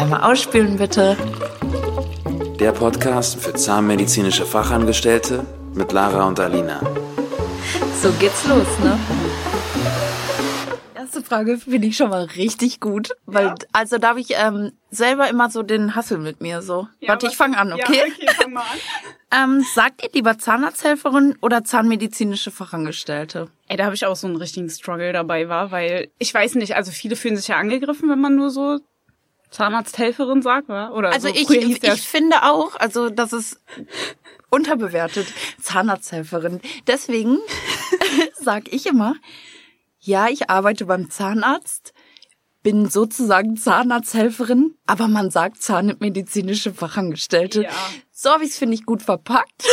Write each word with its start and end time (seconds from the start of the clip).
Einmal 0.00 0.22
ausspülen 0.22 0.78
bitte. 0.78 1.14
Der 2.58 2.72
Podcast 2.72 3.38
für 3.38 3.52
zahnmedizinische 3.52 4.46
Fachangestellte 4.46 5.44
mit 5.74 5.92
Lara 5.92 6.26
und 6.26 6.40
Alina. 6.40 6.80
So 8.02 8.10
geht's 8.18 8.46
los, 8.46 8.66
ne? 8.82 8.98
Erste 10.94 11.22
Frage 11.22 11.58
finde 11.58 11.88
ich 11.88 11.96
schon 11.98 12.08
mal 12.08 12.24
richtig 12.24 12.80
gut, 12.80 13.10
weil 13.26 13.46
Ja. 13.46 13.54
also 13.72 13.98
da 13.98 14.08
habe 14.10 14.20
ich 14.20 14.28
ähm, 14.36 14.72
selber 14.90 15.28
immer 15.28 15.50
so 15.50 15.62
den 15.62 15.94
Hassel 15.94 16.16
mit 16.18 16.40
mir 16.40 16.62
so. 16.62 16.88
Ja, 17.00 17.10
Warte, 17.10 17.26
ich 17.26 17.36
fange 17.36 17.58
an, 17.58 17.72
okay? 17.72 17.98
Ja, 17.98 18.04
okay, 18.04 18.42
fang 18.42 18.52
mal 18.52 18.60
an. 18.62 18.66
Ähm, 19.32 19.64
sagt 19.76 20.02
ihr 20.02 20.10
lieber 20.12 20.38
Zahnarzthelferin 20.38 21.36
oder 21.40 21.62
zahnmedizinische 21.62 22.50
Fachangestellte? 22.50 23.46
Ey, 23.68 23.76
da 23.76 23.84
habe 23.84 23.94
ich 23.94 24.04
auch 24.04 24.16
so 24.16 24.26
einen 24.26 24.34
richtigen 24.34 24.68
Struggle 24.68 25.12
dabei 25.12 25.48
war, 25.48 25.70
weil 25.70 26.08
ich 26.18 26.34
weiß 26.34 26.56
nicht, 26.56 26.74
also 26.74 26.90
viele 26.90 27.14
fühlen 27.14 27.36
sich 27.36 27.46
ja 27.46 27.56
angegriffen, 27.56 28.08
wenn 28.10 28.20
man 28.20 28.34
nur 28.34 28.50
so 28.50 28.80
Zahnarzthelferin 29.50 30.42
sagt, 30.42 30.68
wa? 30.68 30.90
Oder 30.90 31.12
Also 31.12 31.28
so, 31.28 31.34
ich, 31.34 31.50
ich 31.50 31.80
der- 31.80 31.96
finde 31.96 32.42
auch, 32.44 32.76
also 32.76 33.10
das 33.10 33.32
ist 33.32 33.60
unterbewertet, 34.50 35.26
Zahnarzthelferin. 35.60 36.60
Deswegen 36.86 37.38
sag 38.40 38.72
ich 38.72 38.86
immer, 38.86 39.14
ja, 40.00 40.28
ich 40.28 40.50
arbeite 40.50 40.86
beim 40.86 41.10
Zahnarzt, 41.10 41.92
bin 42.62 42.88
sozusagen 42.88 43.56
Zahnarzthelferin, 43.56 44.74
aber 44.86 45.08
man 45.08 45.30
sagt 45.30 45.62
zahnmedizinische 45.62 46.72
Fachangestellte. 46.74 47.62
Ja. 47.64 47.70
So 48.12 48.30
habe 48.30 48.44
ich 48.44 48.50
es, 48.50 48.58
finde 48.58 48.74
ich, 48.74 48.84
gut 48.84 49.02
verpackt. 49.02 49.64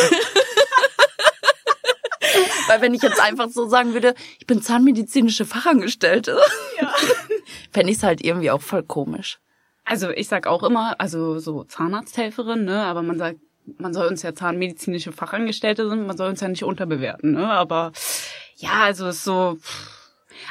Weil 2.68 2.82
wenn 2.82 2.94
ich 2.94 3.02
jetzt 3.02 3.20
einfach 3.22 3.50
so 3.50 3.68
sagen 3.68 3.94
würde, 3.94 4.14
ich 4.40 4.48
bin 4.48 4.62
zahnmedizinische 4.62 5.46
Fachangestellte, 5.46 6.40
Ja. 6.82 6.94
fände 7.72 7.92
ich 7.92 7.98
es 7.98 8.04
halt 8.04 8.22
irgendwie 8.24 8.52
auch 8.52 8.62
voll 8.62 8.84
komisch. 8.84 9.40
Also 9.88 10.10
ich 10.10 10.28
sag 10.28 10.48
auch 10.48 10.64
immer, 10.64 11.00
also 11.00 11.40
so 11.40 11.64
Zahnarzthelferin, 11.64 12.66
ne, 12.66 12.84
aber 12.84 13.04
man 13.04 13.18
sagt, 13.18 13.40
man 13.78 13.94
soll 13.94 14.08
uns 14.08 14.22
ja 14.22 14.36
zahnmedizinische 14.36 15.14
Fachangestellte 15.14 15.88
sind, 15.88 16.06
man 16.06 16.18
soll 16.18 16.30
uns 16.30 16.42
ja 16.42 16.50
nicht 16.50 16.66
unterbewerten, 16.66 17.32
ne, 17.32 17.50
aber 17.50 17.94
ja, 18.58 18.84
also 18.84 19.08
es 19.08 19.18
ist 19.18 19.24
so, 19.24 19.58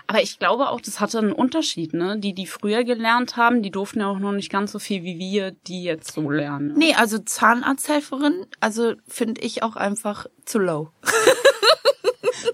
aber 0.07 0.23
ich 0.23 0.39
glaube 0.39 0.71
auch, 0.71 0.81
das 0.81 1.01
hatte 1.01 1.19
einen 1.19 1.33
Unterschied, 1.33 1.93
ne, 1.93 2.19
die, 2.19 2.33
die 2.33 2.47
früher 2.47 2.83
gelernt 2.83 3.37
haben, 3.37 3.63
die 3.63 3.71
durften 3.71 4.01
ja 4.01 4.07
auch 4.07 4.19
noch 4.19 4.33
nicht 4.33 4.51
ganz 4.51 4.73
so 4.73 4.79
viel 4.79 5.03
wie 5.03 5.19
wir, 5.19 5.51
die 5.51 5.85
jetzt 5.85 6.13
so 6.13 6.31
lernen. 6.31 6.69
Ne? 6.69 6.75
Nee, 6.79 6.95
also 6.95 7.19
Zahnarzthelferin, 7.19 8.47
also 8.61 8.95
finde 9.07 9.43
ich 9.43 9.63
auch 9.63 9.77
einfach 9.77 10.27
zu 10.47 10.59
low. 10.59 10.93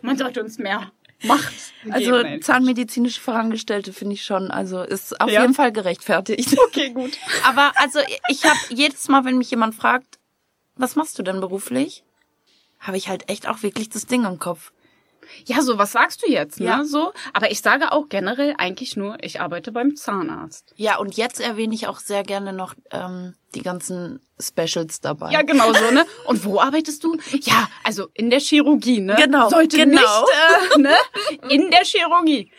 Man 0.02 0.18
sollte 0.18 0.42
uns 0.42 0.58
mehr 0.58 0.90
Macht 1.22 1.52
Also 1.90 2.22
zahnmedizinische 2.38 3.20
Fachangestellte 3.20 3.92
finde 3.92 4.14
ich 4.14 4.24
schon, 4.24 4.50
also 4.52 4.82
ist 4.82 5.20
auf 5.20 5.28
Ja. 5.30 5.40
jeden 5.42 5.54
Fall 5.54 5.72
gerechtfertigt. 5.72 6.56
Okay, 6.68 6.90
gut. 6.90 7.18
Aber 7.44 7.72
also 7.76 7.98
ich 8.28 8.44
habe 8.44 8.58
jedes 8.68 9.08
Mal, 9.08 9.24
wenn 9.24 9.36
mich 9.38 9.50
jemand 9.50 9.74
fragt, 9.74 10.18
was 10.76 10.94
machst 10.96 11.18
du 11.18 11.22
denn 11.22 11.40
beruflich, 11.40 12.04
habe 12.80 12.96
ich 12.96 13.08
halt 13.08 13.28
echt 13.28 13.48
auch 13.48 13.62
wirklich 13.62 13.88
das 13.90 14.06
Ding 14.06 14.24
im 14.24 14.38
Kopf. 14.38 14.72
Ja, 15.44 15.62
so, 15.62 15.78
was 15.78 15.92
sagst 15.92 16.22
du 16.22 16.30
jetzt, 16.30 16.60
ne, 16.60 16.66
Ja. 16.66 16.84
so? 16.84 17.12
Aber 17.32 17.50
ich 17.50 17.60
sage 17.60 17.92
auch 17.92 18.08
generell 18.08 18.54
eigentlich 18.58 18.96
nur, 18.96 19.16
ich 19.22 19.40
arbeite 19.40 19.72
beim 19.72 19.96
Zahnarzt. 19.96 20.72
Ja, 20.76 20.98
und 20.98 21.16
jetzt 21.16 21.40
erwähne 21.40 21.74
ich 21.74 21.86
auch 21.86 21.98
sehr 21.98 22.22
gerne 22.22 22.52
noch 22.52 22.74
ähm, 22.90 23.34
die 23.54 23.62
ganzen 23.62 24.20
Specials 24.40 25.00
dabei. 25.00 25.30
Ja, 25.30 25.42
genau 25.42 25.72
so, 25.72 25.90
ne? 25.90 26.04
Und 26.26 26.44
wo 26.44 26.60
arbeitest 26.60 27.04
du? 27.04 27.16
Ja, 27.42 27.68
also 27.84 28.08
in 28.14 28.30
der 28.30 28.40
Chirurgie, 28.40 29.00
ne? 29.00 29.16
Genau, 29.16 29.48
Sollte 29.48 29.76
genau. 29.76 30.00
nicht, 30.00 30.76
äh, 30.76 30.78
ne? 30.80 30.94
In 31.48 31.70
der 31.70 31.84
Chirurgie. 31.84 32.50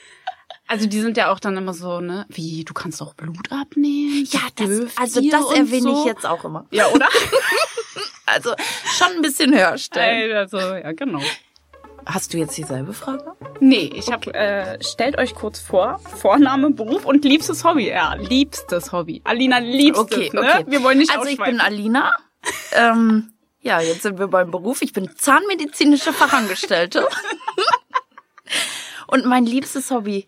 Also 0.68 0.88
die 0.88 1.02
sind 1.02 1.18
ja 1.18 1.32
auch 1.32 1.40
dann 1.40 1.58
immer 1.58 1.74
so, 1.74 2.00
ne? 2.00 2.26
Wie, 2.30 2.64
du 2.64 2.74
kannst 2.74 3.02
auch 3.02 3.14
Blut 3.14 3.52
abnehmen? 3.52 4.26
ja 4.32 4.40
das, 4.56 4.98
also 4.98 5.22
das 5.22 5.52
erwähne 5.52 5.82
so? 5.94 6.00
ich 6.02 6.06
jetzt 6.06 6.26
auch 6.26 6.44
immer. 6.46 6.66
Ja, 6.72 6.88
oder? 6.88 7.08
Also 8.26 8.56
schon 8.98 9.18
ein 9.18 9.22
bisschen 9.22 9.54
höher 9.54 9.78
stellen. 9.78 10.32
Ey, 10.32 10.34
also, 10.34 10.58
ja, 10.58 10.94
genau. 10.94 11.22
Hast 12.06 12.34
du 12.34 12.38
jetzt 12.38 12.58
dieselbe 12.58 12.94
Frage? 12.94 13.34
Nee, 13.60 13.92
ich 13.96 14.12
hab, 14.12 14.28
äh, 14.28 14.78
stellt 14.84 15.18
euch 15.18 15.36
kurz 15.36 15.60
vor, 15.60 16.00
Vorname, 16.00 16.72
Beruf 16.72 17.06
und 17.06 17.24
liebstes 17.24 17.64
Hobby. 17.64 17.88
Ja, 17.90 18.16
liebstes 18.16 18.92
Hobby. 18.92 19.22
Alina, 19.24 19.60
liebstes, 19.60 20.04
Okay, 20.18 20.30
ne? 20.34 20.40
okay. 20.42 20.66
Wir 20.68 20.84
wollen 20.84 20.98
nicht 20.98 21.16
Also 21.16 21.30
ich 21.30 21.38
bin. 21.40 21.62
Alina. 21.62 22.12
ähm, 22.74 23.34
ja, 23.62 23.80
jetzt 23.80 24.02
sind 24.02 24.20
wir 24.20 24.28
beim 24.28 24.52
Beruf. 24.52 24.82
Ich 24.82 24.92
bin 24.94 25.10
zahnmedizinische 25.16 26.12
Fachangestellte. 26.12 27.08
Und 29.08 29.26
mein 29.26 29.46
liebstes 29.46 29.90
Hobby. 29.92 30.28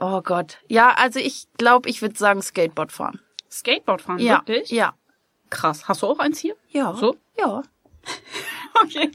Oh 0.00 0.22
Gott. 0.22 0.58
Ja, 0.68 0.94
also 0.94 1.18
ich 1.20 1.46
glaube, 1.58 1.88
ich 1.88 2.00
würde 2.02 2.16
sagen 2.16 2.42
Skateboard 2.42 2.90
fahren. 2.92 3.20
Skateboard 3.50 4.00
fahren, 4.02 4.18
Ja. 4.18 4.38
wirklich? 4.46 4.70
Ja. 4.70 4.94
Krass. 5.50 5.86
Hast 5.86 6.02
du 6.02 6.06
auch 6.06 6.18
eins 6.18 6.38
hier? 6.38 6.56
Ja. 6.70 6.94
So? 6.94 7.16
Ja. 7.38 7.62
Okay. 8.84 9.10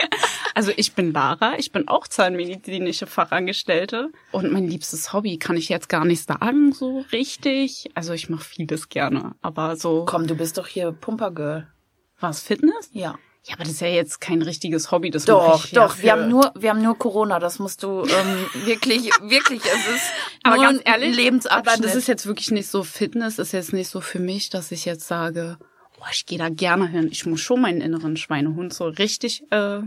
Also 0.57 0.71
ich 0.75 0.93
bin 0.93 1.13
Lara, 1.13 1.53
ich 1.59 1.71
bin 1.71 1.87
auch 1.87 2.07
zahnmedizinische 2.07 3.05
Fachangestellte 3.05 4.09
und 4.31 4.51
mein 4.51 4.67
liebstes 4.67 5.13
Hobby 5.13 5.37
kann 5.37 5.55
ich 5.55 5.69
jetzt 5.69 5.87
gar 5.87 6.03
nicht 6.03 6.25
sagen 6.27 6.73
so 6.73 7.05
richtig. 7.11 7.91
Also 7.93 8.13
ich 8.13 8.27
mache 8.29 8.43
vieles 8.43 8.89
gerne, 8.89 9.35
aber 9.43 9.75
so 9.75 10.05
Komm, 10.05 10.25
du 10.25 10.35
bist 10.35 10.57
doch 10.57 10.65
hier 10.65 10.91
Pumpergirl. 10.91 11.67
was 12.19 12.41
Fitness? 12.41 12.89
Ja. 12.91 13.19
Ja, 13.43 13.53
aber 13.53 13.63
das 13.65 13.73
ist 13.73 13.81
ja 13.81 13.87
jetzt 13.87 14.19
kein 14.19 14.41
richtiges 14.41 14.91
Hobby, 14.91 15.11
das 15.11 15.27
mache 15.27 15.37
Doch, 15.37 15.63
ich 15.65 15.71
ja 15.73 15.85
doch. 15.87 15.95
für- 15.95 16.03
Wir 16.03 16.11
haben 16.13 16.27
nur, 16.27 16.51
wir 16.57 16.71
haben 16.71 16.81
nur 16.81 16.97
Corona. 16.97 17.37
Das 17.39 17.59
musst 17.59 17.83
du 17.83 18.01
ähm, 18.03 18.45
wirklich, 18.65 19.09
wirklich. 19.21 19.61
Es 19.63 19.95
ist 19.95 20.11
aber 20.43 20.57
ganz 20.57 20.81
ehrlich, 20.83 21.15
Lebensabschnitt. 21.15 21.67
aber 21.75 21.81
das 21.81 21.95
ist 21.95 22.07
jetzt 22.07 22.25
wirklich 22.25 22.49
nicht 22.51 22.67
so 22.67 22.81
Fitness 22.83 23.37
ist 23.39 23.51
jetzt 23.53 23.71
nicht 23.73 23.89
so 23.89 24.01
für 24.01 24.19
mich, 24.19 24.49
dass 24.49 24.71
ich 24.71 24.83
jetzt 24.85 25.07
sage, 25.07 25.57
oh, 25.99 26.05
ich 26.11 26.25
gehe 26.25 26.39
da 26.39 26.49
gerne 26.49 26.87
hin. 26.87 27.07
Ich 27.11 27.25
muss 27.27 27.39
schon 27.39 27.61
meinen 27.61 27.79
inneren 27.79 28.17
Schweinehund 28.17 28.73
so 28.73 28.85
richtig 28.87 29.43
äh, 29.51 29.79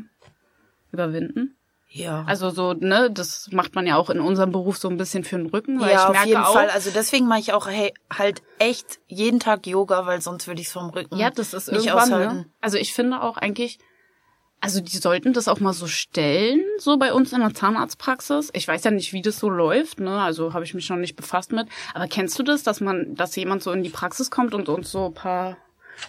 überwinden. 0.92 1.56
ja. 1.88 2.24
Also 2.26 2.50
so, 2.50 2.72
ne, 2.72 3.10
das 3.10 3.48
macht 3.52 3.74
man 3.74 3.86
ja 3.86 3.96
auch 3.96 4.10
in 4.10 4.20
unserem 4.20 4.52
Beruf 4.52 4.78
so 4.78 4.88
ein 4.88 4.96
bisschen 4.96 5.24
für 5.24 5.36
den 5.36 5.46
Rücken, 5.46 5.80
weil 5.80 5.90
ja, 5.90 5.94
ich 5.94 6.00
auf 6.02 6.12
merke 6.12 6.28
jeden 6.28 6.42
auch, 6.42 6.52
Fall. 6.52 6.70
Also 6.70 6.90
deswegen 6.94 7.26
mache 7.26 7.40
ich 7.40 7.52
auch 7.52 7.68
hey, 7.68 7.92
halt 8.16 8.42
echt 8.58 9.00
jeden 9.08 9.40
Tag 9.40 9.66
Yoga, 9.66 10.06
weil 10.06 10.20
sonst 10.20 10.46
würde 10.46 10.60
ich 10.60 10.68
es 10.68 10.72
vom 10.72 10.90
Rücken 10.90 11.16
ja, 11.16 11.30
das 11.30 11.52
ist 11.54 11.70
nicht 11.72 11.86
irgendwann, 11.86 12.12
aushalten. 12.12 12.36
ne? 12.36 12.46
Also 12.60 12.78
ich 12.78 12.92
finde 12.94 13.22
auch 13.22 13.36
eigentlich, 13.36 13.78
also 14.60 14.80
die 14.80 14.98
sollten 14.98 15.32
das 15.32 15.48
auch 15.48 15.58
mal 15.58 15.72
so 15.72 15.86
stellen, 15.86 16.62
so 16.78 16.98
bei 16.98 17.12
uns 17.12 17.32
in 17.32 17.40
der 17.40 17.54
Zahnarztpraxis. 17.54 18.50
Ich 18.52 18.68
weiß 18.68 18.84
ja 18.84 18.90
nicht, 18.90 19.12
wie 19.12 19.22
das 19.22 19.38
so 19.38 19.48
läuft, 19.48 20.00
ne, 20.00 20.20
also 20.20 20.52
habe 20.52 20.64
ich 20.64 20.74
mich 20.74 20.88
noch 20.90 20.96
nicht 20.98 21.16
befasst 21.16 21.50
mit. 21.50 21.66
Aber 21.94 22.06
kennst 22.08 22.38
du 22.38 22.42
das, 22.42 22.62
dass 22.62 22.80
man, 22.80 23.14
dass 23.14 23.34
jemand 23.36 23.62
so 23.62 23.72
in 23.72 23.82
die 23.82 23.90
Praxis 23.90 24.30
kommt 24.30 24.54
und 24.54 24.68
uns 24.68 24.92
so 24.92 25.06
ein 25.06 25.14
paar 25.14 25.56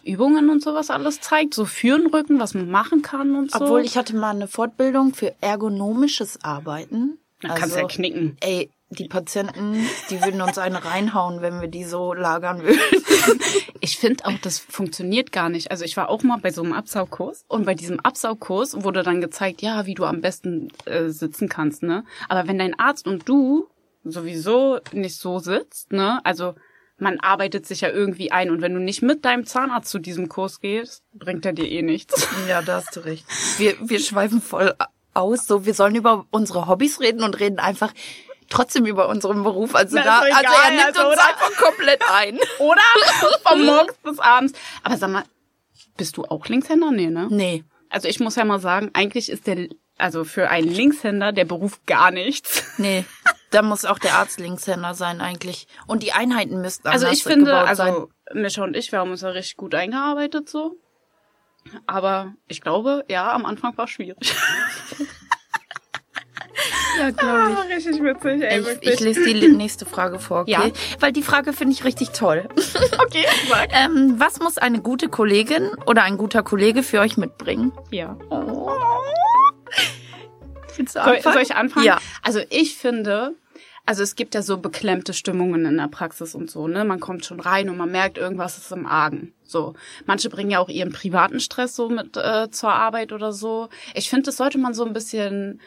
Übungen 0.04 0.50
und 0.50 0.62
sowas 0.62 0.90
alles 0.90 1.22
zeigt, 1.22 1.54
so 1.54 1.66
für 1.66 1.98
den 1.98 2.08
Rücken, 2.08 2.40
was 2.40 2.54
man 2.54 2.70
machen 2.70 3.02
kann 3.02 3.36
und 3.36 3.52
so? 3.52 3.62
Obwohl 3.62 3.82
ich 3.82 3.98
hatte 3.98 4.16
mal 4.16 4.32
eine 4.32 4.48
Fortbildung 4.48 5.14
für 5.14 5.34
ergonomisches 5.42 6.44
Arbeiten. 6.44 7.18
Na, 7.42 7.56
kannst 7.56 7.76
ja 7.76 7.88
knicken. 7.88 8.38
Ey, 8.40 8.70
die 8.92 9.08
Patienten, 9.08 9.78
die 10.10 10.22
würden 10.22 10.42
uns 10.42 10.58
eine 10.58 10.84
reinhauen, 10.84 11.42
wenn 11.42 11.62
wir 11.62 11.70
die 11.70 11.86
so 11.86 12.14
lagern 12.14 12.64
würden. 12.64 12.80
Ich 13.84 13.98
finde 13.98 14.26
auch, 14.26 14.38
das 14.44 14.60
funktioniert 14.60 15.32
gar 15.32 15.50
nicht. 15.50 15.72
Also 15.72 15.86
ich 15.86 15.98
war 15.98 16.10
auch 16.10 16.22
mal 16.22 16.38
bei 16.38 16.52
so 16.52 16.62
einem 16.62 16.74
Absaugkurs 16.74 17.46
und 17.48 17.66
bei 17.66 17.74
diesem 17.74 18.00
Absaugkurs 18.00 18.84
wurde 18.84 19.02
dann 19.02 19.22
gezeigt, 19.22 19.64
ja, 19.64 19.88
wie 19.88 19.96
du 19.96 20.06
am 20.06 20.22
besten 20.22 20.68
äh, 20.86 21.10
sitzen 21.10 21.50
kannst, 21.50 21.82
ne? 21.82 22.04
Aber 22.30 22.48
wenn 22.48 22.60
dein 22.60 22.78
Arzt 22.78 23.08
und 23.08 23.28
du 23.28 23.68
sowieso 24.04 24.80
nicht 24.92 25.18
so 25.18 25.40
sitzt, 25.40 25.92
ne? 25.94 26.24
Also 26.24 26.54
man 27.02 27.20
arbeitet 27.20 27.66
sich 27.66 27.82
ja 27.82 27.90
irgendwie 27.90 28.32
ein 28.32 28.52
und 28.52 28.62
wenn 28.62 28.74
du 28.74 28.80
nicht 28.80 29.02
mit 29.02 29.26
deinem 29.26 29.46
Zahnarzt 29.46 29.90
zu 29.90 30.00
diesem 30.00 30.30
Kurs 30.30 30.62
gehst, 30.62 31.04
bringt 31.14 31.46
er 31.46 31.54
dir 31.54 31.70
eh 31.70 31.82
nichts. 31.82 32.28
Ja, 32.48 32.62
da 32.62 32.78
hast 32.78 32.96
du 32.96 33.02
recht. 33.02 33.26
Wir, 33.58 33.76
wir 33.82 34.00
schweifen 34.00 34.42
voll 34.42 34.74
aus. 35.14 35.46
So, 35.46 35.66
wir 35.66 35.74
sollen 35.74 35.96
über 35.96 36.26
unsere 36.32 36.68
Hobbys 36.68 37.00
reden 37.00 37.24
und 37.24 37.40
reden 37.40 37.60
einfach 37.60 37.94
trotzdem 38.50 38.86
über 38.86 39.10
unseren 39.10 39.44
Beruf. 39.44 39.76
Also 39.76 39.96
Na, 39.96 40.04
da, 40.04 40.20
also 40.20 40.40
egal, 40.40 40.54
er 40.66 40.72
nimmt 40.72 40.86
also, 40.86 41.08
uns 41.08 41.14
oder? 41.14 41.28
einfach 41.28 41.56
komplett 41.58 42.02
ein. 42.12 42.40
Oder? 42.60 42.82
Von 43.44 43.66
morgens 43.66 43.94
bis 44.04 44.20
abends. 44.20 44.54
Aber 44.84 44.98
sag 44.98 45.10
mal, 45.10 45.24
bist 45.98 46.18
du 46.18 46.26
auch 46.26 46.46
Linkshänder? 46.48 46.92
Nee, 46.92 47.10
ne? 47.10 47.28
Nee. 47.30 47.64
Also 47.90 48.08
ich 48.08 48.20
muss 48.20 48.36
ja 48.36 48.46
mal 48.46 48.60
sagen, 48.60 48.92
eigentlich 48.94 49.30
ist 49.30 49.48
der, 49.48 49.68
also 49.98 50.24
für 50.24 50.50
einen 50.50 50.68
Linkshänder 50.68 51.32
der 51.32 51.46
Beruf 51.46 51.80
gar 51.86 52.12
nichts. 52.12 52.64
Nee. 52.78 53.06
Da 53.52 53.62
muss 53.62 53.86
auch 53.86 54.00
der 54.00 54.16
Arzt 54.16 54.40
Linkshänder 54.40 54.94
sein 54.94 55.22
eigentlich. 55.22 55.68
Und 55.88 56.04
die 56.04 56.14
Einheiten 56.14 56.62
müssten 56.62 56.88
Also 56.88 57.06
anders 57.06 57.20
ich 57.20 57.24
finde, 57.24 57.46
gebaut 57.52 57.76
sein. 57.76 57.88
also 57.94 58.10
Mischa 58.34 58.64
und 58.64 58.76
ich, 58.76 58.92
wir 58.92 59.00
haben 59.00 59.12
uns 59.12 59.22
ja 59.22 59.30
richtig 59.30 59.58
gut 59.58 59.76
eingearbeitet 59.76 60.50
so. 60.50 60.78
Aber 61.86 62.34
ich 62.48 62.62
glaube, 62.62 63.06
ja, 63.08 63.32
am 63.34 63.46
Anfang 63.46 63.78
war 63.78 63.86
es 63.86 63.92
schwierig. 63.92 64.34
Ja, 67.00 67.10
glaube 67.10 67.58
ich. 67.70 67.76
richtig 67.88 68.04
witzig, 68.04 68.42
ey, 68.44 68.60
Ich, 68.82 68.94
ich 68.94 69.00
lese 69.00 69.24
die 69.24 69.48
nächste 69.48 69.86
Frage 69.86 70.20
vor, 70.20 70.42
okay? 70.42 70.52
Ja. 70.52 70.72
Weil 71.00 71.12
die 71.14 71.24
Frage 71.24 71.54
finde 71.54 71.74
ich 71.74 71.84
richtig 71.84 72.10
toll. 72.12 72.48
Okay, 73.00 73.26
sag. 73.50 73.70
Ähm, 73.74 74.16
was 74.20 74.40
muss 74.40 74.58
eine 74.58 74.82
gute 74.82 75.10
Kollegin 75.10 75.70
oder 75.86 76.04
ein 76.04 76.18
guter 76.18 76.44
Kollege 76.44 76.84
für 76.84 77.00
euch 77.00 77.18
mitbringen? 77.18 77.72
Ja. 77.90 78.18
Soll, 80.88 81.02
anfangen? 81.02 81.22
soll 81.34 81.42
ich 81.42 81.56
anfangen? 81.56 81.86
Ja. 81.86 81.98
Also 82.22 82.42
ich 82.50 82.78
finde, 82.78 83.36
also 83.86 84.04
es 84.04 84.16
gibt 84.16 84.36
ja 84.36 84.42
so 84.42 84.58
beklemmte 84.58 85.14
Stimmungen 85.14 85.66
in 85.66 85.78
der 85.78 85.88
Praxis 85.88 86.36
und 86.36 86.50
so, 86.52 86.68
ne? 86.68 86.86
Man 86.86 87.00
kommt 87.00 87.26
schon 87.26 87.40
rein 87.40 87.70
und 87.70 87.78
man 87.78 87.92
merkt, 87.92 88.18
irgendwas 88.18 88.58
ist 88.58 88.72
im 88.72 88.86
Argen. 88.86 89.34
So. 89.44 89.74
Manche 90.06 90.30
bringen 90.30 90.52
ja 90.52 90.60
auch 90.60 90.70
ihren 90.70 90.92
privaten 90.92 91.40
Stress 91.40 91.76
so 91.76 91.90
mit 91.90 92.16
äh, 92.16 92.50
zur 92.52 92.74
Arbeit 92.74 93.12
oder 93.12 93.34
so. 93.34 93.70
Ich 93.96 94.10
finde, 94.10 94.28
das 94.28 94.38
sollte 94.38 94.58
man 94.58 94.74
so 94.74 94.86
ein 94.86 94.94
bisschen 94.94 95.62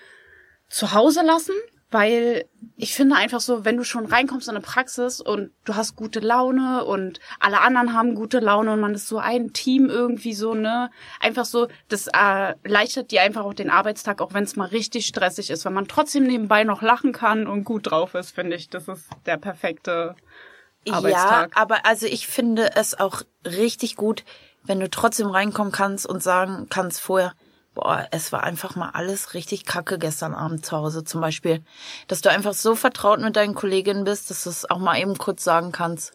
zu 0.69 0.93
Hause 0.93 1.23
lassen, 1.25 1.55
weil 1.94 2.46
ich 2.76 2.93
finde 2.93 3.14
einfach 3.14 3.38
so, 3.38 3.64
wenn 3.64 3.76
du 3.76 3.85
schon 3.85 4.06
reinkommst 4.06 4.49
in 4.49 4.56
eine 4.56 4.64
Praxis 4.64 5.20
und 5.20 5.52
du 5.64 5.76
hast 5.76 5.94
gute 5.94 6.19
Laune 6.19 6.85
und 6.85 7.20
alle 7.38 7.61
anderen 7.61 7.94
haben 7.94 8.17
gute 8.17 8.41
Laune 8.41 8.73
und 8.73 8.81
man 8.81 8.96
ist 8.96 9.06
so 9.06 9.19
ein 9.19 9.52
Team 9.52 9.88
irgendwie 9.88 10.35
so, 10.35 10.55
ne? 10.55 10.91
Einfach 11.20 11.44
so, 11.44 11.69
das 11.88 12.08
äh, 12.08 12.55
erleichtert 12.64 13.12
dir 13.12 13.23
einfach 13.23 13.44
auch 13.44 13.55
den 13.55 13.70
Arbeitstag, 13.70 14.20
auch 14.20 14.35
wenn 14.35 14.43
es 14.43 14.56
mal 14.56 14.67
richtig 14.67 15.06
stressig 15.06 15.50
ist. 15.50 15.64
Wenn 15.64 15.73
man 15.73 15.87
trotzdem 15.87 16.25
nebenbei 16.25 16.64
noch 16.64 16.82
lachen 16.82 17.12
kann 17.12 17.46
und 17.46 17.62
gut 17.62 17.93
drauf 17.93 18.14
ist, 18.14 18.35
finde 18.35 18.56
ich, 18.56 18.69
das 18.69 18.88
ist 18.88 19.08
der 19.26 19.37
perfekte 19.37 20.17
Arbeitstag. 20.91 21.52
Ja, 21.55 21.62
aber 21.62 21.87
also 21.87 22.06
ich 22.06 22.26
finde 22.26 22.75
es 22.75 22.99
auch 22.99 23.23
richtig 23.44 23.94
gut, 23.94 24.25
wenn 24.64 24.81
du 24.81 24.91
trotzdem 24.91 25.29
reinkommen 25.29 25.73
kannst 25.73 26.08
und 26.08 26.25
sagen 26.25 26.67
kannst 26.70 27.00
vorher, 27.00 27.35
boah, 27.75 28.06
es 28.12 28.32
war 28.32 28.44
einfach 28.44 28.76
mal 28.76 28.91
alles 28.91 29.35
richtig 29.35 29.65
kacke 29.65 29.99
gestern 29.99 30.35
Abend 30.35 30.65
zu 30.65 30.76
Hause 30.76 31.05
zum 31.05 31.21
Beispiel. 31.21 31.62
Dass 32.09 32.21
du 32.21 32.31
einfach 32.31 32.55
so 32.55 32.75
vertraut 32.76 33.21
mit 33.21 33.37
deinen 33.37 33.55
Kolleginnen 33.55 34.05
bist, 34.05 34.31
dass 34.31 34.44
du 34.44 34.50
es 34.50 34.69
auch 34.71 34.79
mal 34.79 34.99
eben 34.99 35.19
kurz 35.19 35.43
sagen 35.44 35.73
kannst. 35.73 36.12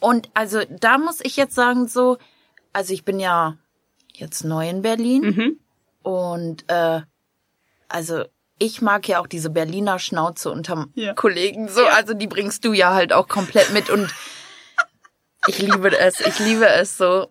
Und 0.00 0.28
also 0.34 0.60
da 0.68 0.98
muss 0.98 1.20
ich 1.22 1.36
jetzt 1.36 1.54
sagen 1.54 1.88
so, 1.88 2.18
also 2.72 2.92
ich 2.92 3.04
bin 3.04 3.18
ja 3.20 3.56
jetzt 4.12 4.44
neu 4.44 4.68
in 4.68 4.82
Berlin 4.82 5.22
Mhm. 5.22 5.60
und 6.02 6.64
äh, 6.70 7.00
also 7.88 8.24
ich 8.58 8.82
mag 8.82 9.06
ja 9.08 9.20
auch 9.20 9.28
diese 9.28 9.50
Berliner 9.50 9.98
Schnauze 10.00 10.50
unterm 10.50 10.90
Ja. 10.94 11.14
Kollegen 11.14 11.68
so, 11.68 11.84
also 11.86 12.14
die 12.14 12.26
bringst 12.26 12.64
du 12.64 12.72
ja 12.72 12.92
halt 12.94 13.12
auch 13.12 13.28
komplett 13.28 13.72
mit 13.72 13.90
und 13.90 14.12
ich 15.46 15.58
liebe 15.60 15.96
es, 15.96 16.20
ich 16.20 16.38
liebe 16.40 16.66
es 16.68 16.96
so. 16.96 17.30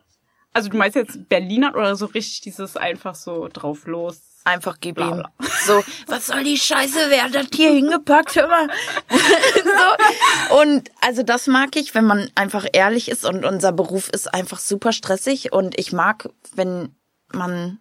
Also 0.57 0.69
du 0.69 0.77
meinst 0.77 0.95
jetzt 0.95 1.30
Berliner 1.30 1.75
oder 1.75 1.95
so 1.95 2.07
richtig 2.07 2.42
dieses 2.42 2.77
einfach 2.77 3.13
so 3.13 3.48
drauf 3.48 3.86
los? 3.86 4.21
Einfach 4.44 4.77
gib 4.81 4.98
ihm. 4.98 5.24
So, 5.68 5.83
was 6.07 6.27
soll 6.27 6.45
die 6.45 6.57
Scheiße, 6.57 6.98
wer 7.09 7.25
hat 7.25 7.36
das 7.36 7.48
hier 7.54 7.71
hingepackt, 7.74 8.38
hör 8.38 8.48
mal. 8.48 8.68
so. 9.09 10.62
Und 10.62 10.89
also 11.01 11.21
das 11.21 11.45
mag 11.45 11.75
ich, 11.75 11.94
wenn 11.94 12.06
man 12.06 12.31
einfach 12.36 12.65
ehrlich 12.71 13.09
ist 13.09 13.24
und 13.25 13.45
unser 13.45 13.71
Beruf 13.71 14.09
ist 14.09 14.33
einfach 14.33 14.57
super 14.57 14.94
stressig 14.94 15.51
und 15.51 15.77
ich 15.77 15.92
mag, 15.92 16.30
wenn 16.56 16.95
man 17.33 17.80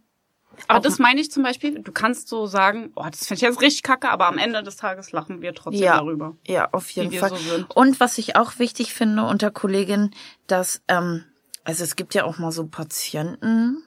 Aber 0.67 0.81
das 0.81 0.99
meine 0.99 1.21
ich 1.21 1.31
zum 1.31 1.45
Beispiel, 1.45 1.81
du 1.81 1.93
kannst 1.93 2.29
so 2.29 2.47
sagen, 2.47 2.91
oh, 2.97 3.07
das 3.09 3.27
finde 3.27 3.37
ich 3.37 3.43
jetzt 3.43 3.63
richtig 3.63 3.85
kacke, 3.85 4.11
aber 4.11 4.27
am 4.27 4.37
Ende 4.37 4.63
des 4.63 4.77
Tages 4.77 5.13
lachen 5.13 5.41
wir 5.41 5.55
trotzdem 5.55 5.83
ja, 5.83 5.97
darüber. 5.97 6.37
Ja, 6.47 6.69
auf 6.73 6.91
jeden 6.91 7.13
Fall. 7.13 7.31
so. 7.31 7.65
Und 7.75 8.01
was 8.01 8.19
ich 8.19 8.37
auch 8.37 8.59
wichtig 8.59 8.93
finde 8.93 9.23
unter 9.25 9.51
Kolleginnen, 9.51 10.15
dass, 10.47 10.83
ähm, 10.89 11.25
also 11.67 11.85
es 11.85 11.97
gibt 11.97 12.15
ja 12.15 12.25
auch 12.25 12.39
mal 12.39 12.53
so 12.53 12.67
Patienten, 12.67 13.83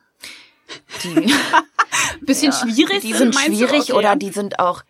die, 1.03 1.33
Bisschen 2.25 2.51
schwierig 2.51 3.01
die 3.01 3.13
sind 3.13 3.33
schwierig 3.35 3.83
Okay, 3.83 3.93
oder 3.93 4.09
ja. 4.09 4.15
die 4.15 4.29
sind 4.29 4.59
auch, 4.59 4.83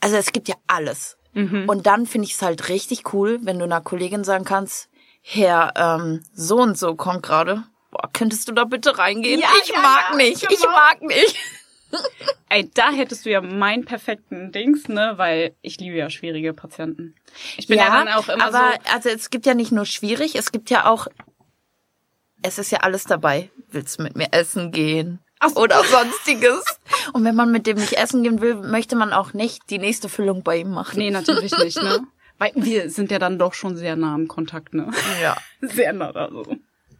also 0.00 0.16
es 0.16 0.32
gibt 0.32 0.48
ja 0.48 0.56
alles. 0.66 1.16
Mhm. 1.34 1.68
Und 1.68 1.86
dann 1.86 2.06
finde 2.06 2.26
ich 2.26 2.34
es 2.34 2.42
halt 2.42 2.68
richtig 2.68 3.12
cool, 3.12 3.38
wenn 3.42 3.58
du 3.58 3.64
einer 3.64 3.80
Kollegin 3.80 4.24
sagen 4.24 4.44
kannst, 4.44 4.88
Herr 5.20 5.72
ähm, 5.76 6.24
so 6.34 6.56
und 6.56 6.78
so 6.78 6.94
kommt 6.94 7.22
gerade. 7.22 7.64
Boah, 7.90 8.10
könntest 8.12 8.48
du 8.48 8.52
da 8.52 8.64
bitte 8.64 8.98
reingehen? 8.98 9.40
Ja, 9.40 9.48
ich 9.62 9.68
ja, 9.68 9.80
mag 9.80 10.04
ja, 10.10 10.16
nicht, 10.16 10.42
ich 10.42 10.60
genau. 10.60 10.72
mag 10.72 11.02
nicht. 11.02 11.36
Ey, 12.48 12.70
da 12.74 12.90
hättest 12.90 13.24
du 13.26 13.30
ja 13.30 13.40
meinen 13.40 13.84
perfekten 13.84 14.52
Dings, 14.52 14.88
ne, 14.88 15.14
weil 15.16 15.54
ich 15.62 15.78
liebe 15.78 15.96
ja 15.96 16.10
schwierige 16.10 16.52
Patienten. 16.52 17.14
Ich 17.56 17.66
bin 17.66 17.78
ja, 17.78 18.04
dann 18.04 18.08
auch 18.08 18.28
immer 18.28 18.46
aber 18.46 18.78
so, 18.84 18.92
also 18.92 19.08
es 19.08 19.30
gibt 19.30 19.46
ja 19.46 19.54
nicht 19.54 19.72
nur 19.72 19.86
schwierig, 19.86 20.34
es 20.34 20.52
gibt 20.52 20.70
ja 20.70 20.86
auch, 20.86 21.06
es 22.44 22.58
ist 22.58 22.70
ja 22.70 22.80
alles 22.80 23.04
dabei. 23.04 23.50
Willst 23.70 23.98
du 23.98 24.04
mit 24.04 24.16
mir 24.16 24.28
essen 24.32 24.70
gehen? 24.70 25.18
So. 25.42 25.60
Oder 25.60 25.82
sonstiges. 25.84 26.62
Und 27.12 27.24
wenn 27.24 27.34
man 27.34 27.50
mit 27.50 27.66
dem 27.66 27.76
nicht 27.76 27.94
essen 27.94 28.22
gehen 28.22 28.40
will, 28.40 28.54
möchte 28.54 28.96
man 28.96 29.12
auch 29.12 29.32
nicht 29.32 29.70
die 29.70 29.78
nächste 29.78 30.08
Füllung 30.08 30.42
bei 30.42 30.58
ihm 30.58 30.70
machen. 30.70 30.98
nee, 30.98 31.10
natürlich 31.10 31.56
nicht, 31.58 31.82
ne? 31.82 32.00
Weil 32.38 32.52
wir 32.54 32.90
sind 32.90 33.10
ja 33.10 33.18
dann 33.18 33.38
doch 33.38 33.54
schon 33.54 33.76
sehr 33.76 33.96
nah 33.96 34.14
im 34.14 34.28
Kontakt, 34.28 34.74
ne? 34.74 34.90
Ja. 35.22 35.36
Sehr 35.60 35.92
nah 35.92 36.12
da 36.12 36.28
so. 36.30 36.44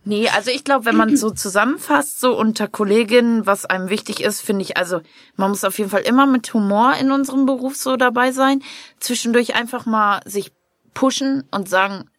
Nee, 0.07 0.29
also 0.29 0.51
ich 0.51 0.65
glaube, 0.65 0.85
wenn 0.85 0.97
man 0.97 1.17
so 1.17 1.31
zusammenfasst, 1.31 2.21
so 2.21 2.37
unter 2.37 2.69
Kolleginnen, 2.69 3.47
was 3.47 3.65
einem 3.65 3.89
wichtig 3.89 4.23
ist, 4.23 4.43
finde 4.43 4.63
ich, 4.63 4.77
also 4.77 5.01
man 5.37 5.51
muss 5.51 5.65
auf 5.65 5.79
jeden 5.79 5.91
Fall 5.91 6.03
immer 6.03 6.27
mit 6.27 6.53
Humor 6.53 6.95
in 7.01 7.11
unserem 7.11 7.47
Beruf 7.47 7.77
so 7.77 7.97
dabei 7.97 8.33
sein. 8.33 8.63
Zwischendurch 9.01 9.55
einfach 9.55 9.87
mal 9.87 10.21
sich 10.27 10.53
pushen 10.93 11.45
und 11.51 11.69
sagen, 11.69 12.11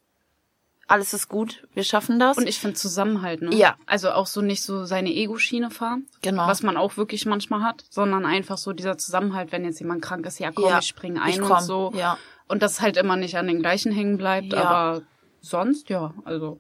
alles 0.87 1.13
ist 1.13 1.29
gut, 1.29 1.67
wir 1.73 1.83
schaffen 1.83 2.19
das. 2.19 2.37
Und 2.37 2.47
ich 2.47 2.59
finde 2.59 2.75
Zusammenhalt, 2.75 3.41
ne? 3.41 3.55
Ja. 3.55 3.75
Also 3.87 4.11
auch 4.11 4.27
so 4.27 4.41
nicht 4.41 4.61
so 4.63 4.85
seine 4.85 5.09
Ego-Schiene 5.11 5.71
fahren. 5.71 6.05
Genau. 6.21 6.47
Was 6.47 6.61
man 6.61 6.77
auch 6.77 6.95
wirklich 6.97 7.25
manchmal 7.25 7.63
hat, 7.63 7.83
sondern 7.89 8.25
einfach 8.25 8.57
so 8.57 8.71
dieser 8.73 8.97
Zusammenhalt, 8.97 9.51
wenn 9.51 9.65
jetzt 9.65 9.79
jemand 9.79 10.01
krank 10.03 10.25
ist, 10.25 10.39
ja 10.39 10.51
komm, 10.51 10.65
Ja, 10.69 10.79
ich 10.79 10.85
spring 10.87 11.17
ein 11.17 11.29
ich 11.29 11.41
und 11.41 11.61
so. 11.61 11.91
ja. 11.95 12.17
Und 12.47 12.61
das 12.61 12.81
halt 12.81 12.97
immer 12.97 13.15
nicht 13.15 13.35
an 13.37 13.47
den 13.47 13.59
gleichen 13.61 13.91
hängen 13.91 14.17
bleibt, 14.17 14.53
Ja. 14.53 14.63
aber 14.63 15.01
sonst, 15.41 15.89
ja, 15.89 16.13
also. 16.23 16.59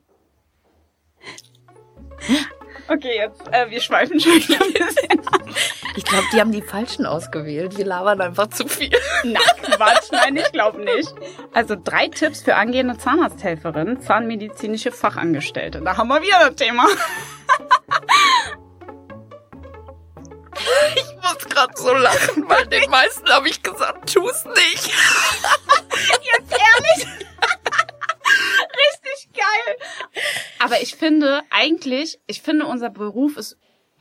Okay, 2.87 3.15
jetzt, 3.17 3.41
äh, 3.51 3.69
wir 3.69 3.81
schweifen 3.81 4.19
schon 4.19 4.31
wieder 4.33 4.63
ein 4.63 4.73
bisschen 4.73 5.27
ab. 5.27 5.41
Ich 5.97 6.03
glaube, 6.03 6.25
die 6.33 6.39
haben 6.41 6.51
die 6.51 6.61
falschen 6.61 7.05
ausgewählt. 7.05 7.77
Wir 7.77 7.85
labern 7.85 8.19
einfach 8.19 8.47
zu 8.49 8.67
viel. 8.67 8.91
Na, 9.23 9.39
Quatsch, 9.61 10.11
nein, 10.11 10.35
ich 10.35 10.51
glaube 10.51 10.83
nicht. 10.83 11.13
Also 11.53 11.75
drei 11.81 12.07
Tipps 12.09 12.41
für 12.41 12.55
angehende 12.55 12.97
Zahnarzthelferin, 12.97 14.01
zahnmedizinische 14.01 14.91
Fachangestellte. 14.91 15.81
Da 15.81 15.95
haben 15.97 16.09
wir 16.09 16.21
wieder 16.21 16.49
das 16.49 16.55
Thema. 16.55 16.85
Ich 20.95 21.15
muss 21.15 21.37
gerade 21.49 21.73
so 21.75 21.93
lachen, 21.93 22.49
weil 22.49 22.65
den 22.67 22.89
meisten 22.89 23.29
habe 23.29 23.47
ich 23.49 23.61
gesagt, 23.61 24.13
tu's 24.13 24.45
nicht. 24.45 24.87
Jetzt 24.87 26.51
ehrlich? 26.51 27.07
Richtig 28.57 29.29
geil. 29.33 30.23
Aber 30.59 30.81
ich 30.81 30.95
finde 30.95 31.41
eigentlich, 31.51 32.19
ich 32.27 32.41
finde 32.41 32.65
unser 32.65 32.89
Beruf 32.89 33.37
ist 33.37 33.57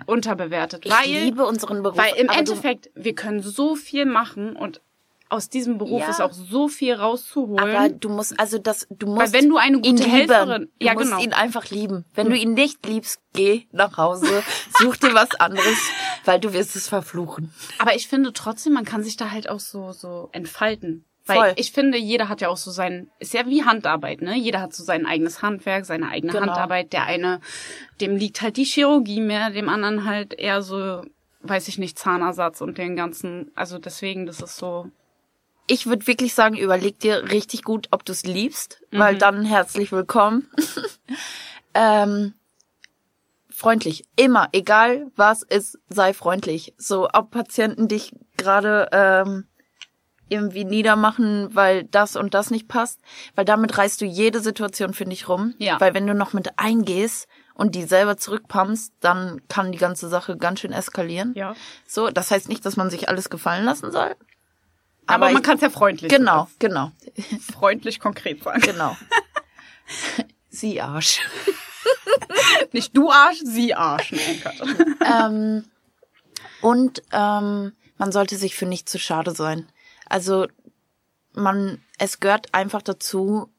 unterbewertet, 0.06 0.88
weil 0.88 1.06
ich 1.06 1.20
liebe 1.24 1.44
unseren 1.46 1.82
Beruf. 1.82 1.96
weil 1.98 2.14
im 2.16 2.28
Endeffekt 2.28 2.90
wir 2.94 3.14
können 3.14 3.42
so 3.42 3.74
viel 3.76 4.04
machen 4.06 4.56
und 4.56 4.80
aus 5.30 5.48
diesem 5.48 5.78
Beruf 5.78 6.02
Ja. 6.02 6.10
ist 6.10 6.20
auch 6.20 6.32
so 6.32 6.68
viel 6.68 6.94
rauszuholen. 6.94 7.58
Aber 7.58 7.88
du 7.88 8.08
musst, 8.08 8.38
also 8.38 8.58
das, 8.58 8.86
du 8.90 9.06
musst 9.06 9.32
Weil 9.32 9.40
wenn 9.42 9.48
du 9.48 9.56
eine 9.56 9.78
ihn 9.78 9.96
gute. 9.96 10.04
Helferin- 10.08 10.68
du 10.78 10.86
ja, 10.86 10.92
musst 10.94 11.06
genau. 11.10 11.20
ihn 11.22 11.32
einfach 11.32 11.70
lieben. 11.70 12.04
Wenn 12.14 12.28
du 12.30 12.36
ihn 12.36 12.54
nicht 12.54 12.86
liebst, 12.86 13.20
geh 13.32 13.66
nach 13.72 13.96
Hause, 13.96 14.42
such 14.78 14.96
dir 14.98 15.14
was 15.14 15.34
anderes, 15.36 15.78
weil 16.24 16.38
du 16.38 16.52
wirst 16.52 16.76
es 16.76 16.88
verfluchen. 16.88 17.52
Aber 17.78 17.96
ich 17.96 18.06
finde 18.06 18.32
trotzdem, 18.32 18.74
man 18.74 18.84
kann 18.84 19.02
sich 19.02 19.16
da 19.16 19.30
halt 19.30 19.48
auch 19.48 19.60
so, 19.60 19.92
so 19.92 20.28
entfalten. 20.32 21.04
Weil 21.26 21.36
Voll. 21.38 21.52
ich 21.56 21.72
finde, 21.72 21.96
jeder 21.96 22.28
hat 22.28 22.42
ja 22.42 22.48
auch 22.48 22.56
so 22.58 22.70
sein, 22.70 23.10
ist 23.18 23.32
ja 23.32 23.46
wie 23.46 23.64
Handarbeit, 23.64 24.20
ne? 24.20 24.36
Jeder 24.36 24.60
hat 24.60 24.74
so 24.74 24.84
sein 24.84 25.06
eigenes 25.06 25.40
Handwerk, 25.40 25.86
seine 25.86 26.08
eigene 26.10 26.32
Genau. 26.32 26.46
Handarbeit. 26.48 26.92
Der 26.92 27.04
eine, 27.04 27.40
dem 28.00 28.16
liegt 28.16 28.42
halt 28.42 28.58
die 28.58 28.64
Chirurgie 28.64 29.20
mehr, 29.22 29.48
dem 29.50 29.70
anderen 29.70 30.04
halt 30.04 30.34
eher 30.34 30.60
so, 30.60 31.02
weiß 31.40 31.68
ich 31.68 31.78
nicht, 31.78 31.98
Zahnersatz 31.98 32.60
und 32.60 32.76
den 32.76 32.94
ganzen, 32.94 33.50
also 33.54 33.78
deswegen, 33.78 34.26
das 34.26 34.40
ist 34.40 34.56
so, 34.56 34.90
Ich 35.66 35.86
würde 35.86 36.06
wirklich 36.06 36.34
sagen, 36.34 36.56
überleg 36.58 36.98
dir 37.00 37.30
richtig 37.30 37.62
gut, 37.64 37.88
ob 37.90 38.04
du 38.04 38.12
es 38.12 38.24
liebst, 38.24 38.82
Mhm. 38.90 38.98
weil 38.98 39.16
dann 39.16 39.46
herzlich 39.46 39.92
willkommen. 39.92 40.50
ähm, 41.74 42.34
freundlich, 43.48 44.04
immer, 44.16 44.48
egal 44.52 45.10
was 45.16 45.42
ist, 45.42 45.78
sei 45.88 46.12
freundlich. 46.12 46.74
So, 46.76 47.08
ob 47.12 47.30
Patienten 47.30 47.88
dich 47.88 48.12
gerade 48.36 48.88
ähm, 48.92 49.46
irgendwie 50.28 50.64
niedermachen, 50.64 51.54
weil 51.54 51.84
das 51.84 52.16
und 52.16 52.34
das 52.34 52.50
nicht 52.50 52.66
passt, 52.68 53.00
weil 53.34 53.44
damit 53.44 53.76
reißt 53.76 54.00
du 54.00 54.04
jede 54.06 54.40
Situation, 54.40 54.94
finde 54.94 55.12
ich, 55.14 55.28
rum. 55.28 55.54
Ja. 55.58 55.80
Weil 55.80 55.94
wenn 55.94 56.06
du 56.06 56.14
noch 56.14 56.32
mit 56.32 56.58
eingehst 56.58 57.28
und 57.54 57.74
die 57.74 57.82
selber 57.84 58.16
zurückpumpst, 58.16 58.92
dann 59.00 59.40
kann 59.48 59.70
die 59.72 59.78
ganze 59.78 60.08
Sache 60.08 60.36
ganz 60.36 60.60
schön 60.60 60.72
eskalieren. 60.72 61.32
ja. 61.36 61.54
So, 61.86 62.10
das 62.10 62.30
heißt 62.30 62.48
nicht, 62.48 62.64
dass 62.66 62.76
man 62.76 62.90
sich 62.90 63.08
alles 63.08 63.30
gefallen 63.30 63.64
lassen 63.64 63.92
soll. 63.92 64.16
Aber, 65.06 65.26
man 65.26 65.36
ich- 65.36 65.42
kann 65.42 65.56
es 65.56 65.62
ja 65.62 65.70
freundlich 65.70 66.10
Genau, 66.10 66.48
genau, 66.58 66.90
sagen. 67.04 67.40
Freundlich 67.52 68.00
konkret 68.00 68.42
sagen. 68.42 68.60
genau. 68.62 68.96
Sie 70.48 70.80
Arsch. 70.80 71.20
Nicht 72.72 72.96
du 72.96 73.10
Arsch, 73.10 73.40
sie 73.44 73.74
Arsch. 73.74 74.12
Nein, 74.12 74.96
ähm, 75.04 75.64
und 76.62 77.02
ähm, 77.12 77.72
man 77.98 78.12
sollte 78.12 78.36
sich 78.36 78.54
für 78.54 78.66
nicht 78.66 78.88
zu 78.88 78.98
schade 78.98 79.32
sein. 79.32 79.68
Also 80.14 80.46
man, 81.32 81.82
es 81.98 82.20
gehört 82.20 82.54
einfach 82.54 82.82
dazu, 82.82 83.50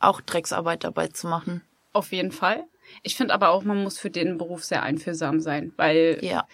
auch 0.00 0.20
Drecksarbeit 0.20 0.84
dabei 0.84 1.08
zu 1.08 1.28
machen. 1.28 1.62
Auf 1.94 2.12
jeden 2.12 2.30
Fall. 2.30 2.64
Ich 3.02 3.16
finde 3.16 3.32
aber 3.32 3.48
auch, 3.48 3.64
man 3.64 3.82
muss 3.82 3.98
für 3.98 4.10
den 4.10 4.36
Beruf 4.36 4.64
sehr 4.64 4.82
einfühlsam 4.82 5.40
sein, 5.40 5.72
weil 5.76 6.18
Ja, 6.20 6.46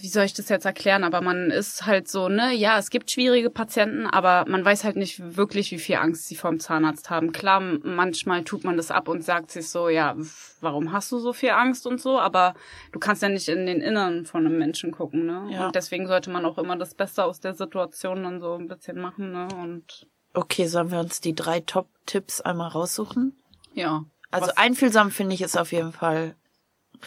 wie 0.00 0.08
soll 0.08 0.24
ich 0.24 0.34
das 0.34 0.48
jetzt 0.48 0.64
erklären? 0.64 1.04
Aber 1.04 1.20
man 1.20 1.50
ist 1.50 1.86
halt 1.86 2.08
so, 2.08 2.28
ne, 2.28 2.54
ja, 2.54 2.78
es 2.78 2.90
gibt 2.90 3.10
schwierige 3.10 3.50
Patienten, 3.50 4.06
aber 4.06 4.44
man 4.48 4.64
weiß 4.64 4.84
halt 4.84 4.96
nicht 4.96 5.36
wirklich, 5.36 5.70
wie 5.70 5.78
viel 5.78 5.96
Angst 5.96 6.26
sie 6.28 6.36
vom 6.36 6.58
Zahnarzt 6.60 7.10
haben. 7.10 7.32
Klar, 7.32 7.60
manchmal 7.60 8.44
tut 8.44 8.64
man 8.64 8.76
das 8.76 8.90
ab 8.90 9.08
und 9.08 9.24
sagt 9.24 9.50
sich 9.50 9.68
so, 9.68 9.88
ja, 9.88 10.16
warum 10.60 10.92
hast 10.92 11.12
du 11.12 11.18
so 11.18 11.32
viel 11.32 11.50
Angst 11.50 11.86
und 11.86 12.00
so, 12.00 12.18
aber 12.18 12.54
du 12.92 12.98
kannst 12.98 13.22
ja 13.22 13.28
nicht 13.28 13.48
in 13.48 13.66
den 13.66 13.80
Innern 13.80 14.26
von 14.26 14.46
einem 14.46 14.58
Menschen 14.58 14.90
gucken, 14.90 15.26
ne? 15.26 15.48
Ja. 15.50 15.66
Und 15.66 15.74
deswegen 15.74 16.06
sollte 16.06 16.30
man 16.30 16.44
auch 16.44 16.58
immer 16.58 16.76
das 16.76 16.94
Beste 16.94 17.24
aus 17.24 17.40
der 17.40 17.54
Situation 17.54 18.22
dann 18.24 18.40
so 18.40 18.54
ein 18.54 18.68
bisschen 18.68 19.00
machen, 19.00 19.32
ne? 19.32 19.48
Und 19.60 20.06
Okay, 20.32 20.66
sollen 20.66 20.92
wir 20.92 21.00
uns 21.00 21.20
die 21.20 21.34
drei 21.34 21.60
Top-Tipps 21.60 22.40
einmal 22.40 22.68
raussuchen? 22.68 23.36
ja. 23.74 24.04
Also 24.32 24.52
einfühlsam 24.54 25.10
finde 25.10 25.34
ich 25.34 25.42
ist 25.42 25.58
auf 25.58 25.72
jeden 25.72 25.90
Fall 25.92 26.36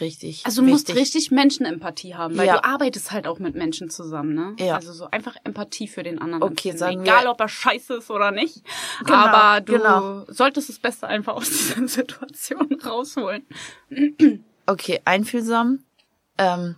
richtig. 0.00 0.44
Also 0.44 0.62
du 0.62 0.68
musst 0.68 0.94
richtig 0.94 1.30
Menschenempathie 1.30 2.14
haben, 2.14 2.36
weil 2.36 2.46
Ja. 2.46 2.54
du 2.58 2.64
arbeitest 2.64 3.12
halt 3.12 3.26
auch 3.26 3.38
mit 3.38 3.54
Menschen 3.54 3.90
zusammen, 3.90 4.34
ne? 4.34 4.56
Ja. 4.58 4.76
Also 4.76 4.92
so 4.92 5.10
einfach 5.10 5.36
Empathie 5.44 5.88
für 5.88 6.02
den 6.02 6.18
anderen. 6.20 6.42
Okay, 6.42 6.70
empfinden. 6.70 6.78
sagen 6.78 7.02
Egal 7.02 7.24
wir- 7.24 7.30
ob 7.30 7.40
er 7.40 7.48
scheiße 7.48 7.94
ist 7.94 8.10
oder 8.10 8.30
nicht. 8.30 8.62
Genau, 9.04 9.14
aber 9.18 9.60
du 9.60 9.72
genau. 9.74 10.24
solltest 10.28 10.68
das 10.68 10.78
Beste 10.78 11.06
einfach 11.06 11.34
aus 11.34 11.48
dieser 11.48 11.86
Situation 11.88 12.68
rausholen. 12.84 13.46
Okay, 14.66 15.00
einfühlsam. 15.04 15.84
Ähm, 16.38 16.76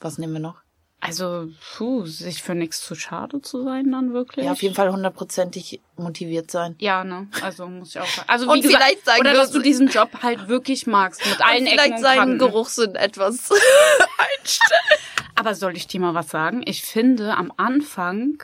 was 0.00 0.18
nehmen 0.18 0.32
wir 0.34 0.40
noch? 0.40 0.62
Also, 1.02 1.48
puh, 1.76 2.04
sich 2.04 2.42
für 2.42 2.54
nichts 2.54 2.84
zu 2.84 2.94
schade 2.94 3.40
zu 3.40 3.64
sein 3.64 3.90
dann 3.90 4.12
wirklich. 4.12 4.44
Ja, 4.44 4.52
auf 4.52 4.62
jeden 4.62 4.74
Fall 4.74 4.92
hundertprozentig 4.92 5.80
motiviert 5.96 6.50
sein. 6.50 6.76
Ja, 6.78 7.04
ne? 7.04 7.28
Also 7.42 7.66
muss 7.68 7.90
ich 7.90 8.00
auch 8.00 8.06
sagen. 8.06 8.28
Also 8.28 8.48
Und 8.52 8.62
vielleicht 8.62 9.06
sagen 9.06 9.20
oder 9.20 9.32
dass 9.32 9.50
du 9.50 9.60
diesen 9.60 9.88
Job 9.88 10.10
halt 10.22 10.48
wirklich 10.48 10.86
magst 10.86 11.24
mit 11.24 11.40
allen 11.44 11.66
Ecken 11.66 11.78
Vielleicht 11.78 11.92
und 11.94 12.00
seinen 12.00 12.18
Kanten. 12.18 12.38
Geruchssinn 12.38 12.94
etwas 12.96 13.50
einstellen. 14.18 15.00
Aber 15.36 15.54
soll 15.54 15.74
ich 15.74 15.86
dir 15.86 16.00
mal 16.00 16.14
was 16.14 16.28
sagen? 16.28 16.62
Ich 16.66 16.82
finde 16.82 17.34
am 17.34 17.50
Anfang, 17.56 18.42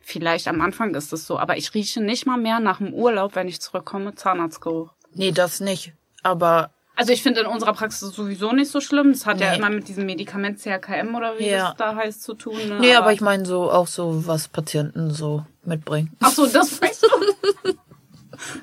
vielleicht 0.00 0.48
am 0.48 0.60
Anfang 0.60 0.94
ist 0.94 1.14
es 1.14 1.26
so, 1.26 1.38
aber 1.38 1.56
ich 1.56 1.72
rieche 1.72 2.02
nicht 2.02 2.26
mal 2.26 2.36
mehr 2.36 2.60
nach 2.60 2.76
dem 2.76 2.92
Urlaub, 2.92 3.34
wenn 3.36 3.48
ich 3.48 3.62
zurückkomme, 3.62 4.14
Zahnarztgeruch. 4.14 4.90
Nee, 5.14 5.32
das 5.32 5.60
nicht. 5.60 5.94
Aber 6.22 6.72
Also 6.98 7.12
ich 7.12 7.22
finde 7.22 7.40
in 7.40 7.46
unserer 7.46 7.74
Praxis 7.74 8.10
sowieso 8.14 8.52
nicht 8.52 8.70
so 8.70 8.80
schlimm. 8.80 9.12
Das 9.12 9.26
hat 9.26 9.38
ja 9.40 9.50
Nee. 9.50 9.58
immer 9.58 9.68
mit 9.70 9.86
diesem 9.86 10.06
Medikament 10.06 10.58
CRKM 10.60 11.14
oder 11.14 11.38
wie 11.38 11.46
Ja. 11.48 11.68
das 11.68 11.76
da 11.76 11.94
heißt 11.94 12.22
zu 12.22 12.32
tun. 12.34 12.56
Ne? 12.68 12.78
nee, 12.80 12.94
aber 12.94 13.12
ich 13.12 13.20
meine 13.20 13.44
so 13.44 13.70
auch 13.70 13.86
so, 13.86 14.26
was 14.26 14.48
Patienten 14.48 15.10
so 15.10 15.44
mitbringen. 15.64 16.10
Ach 16.20 16.30
so, 16.30 16.46
das 16.46 16.80
weißt 16.82 17.02
du. 17.04 17.74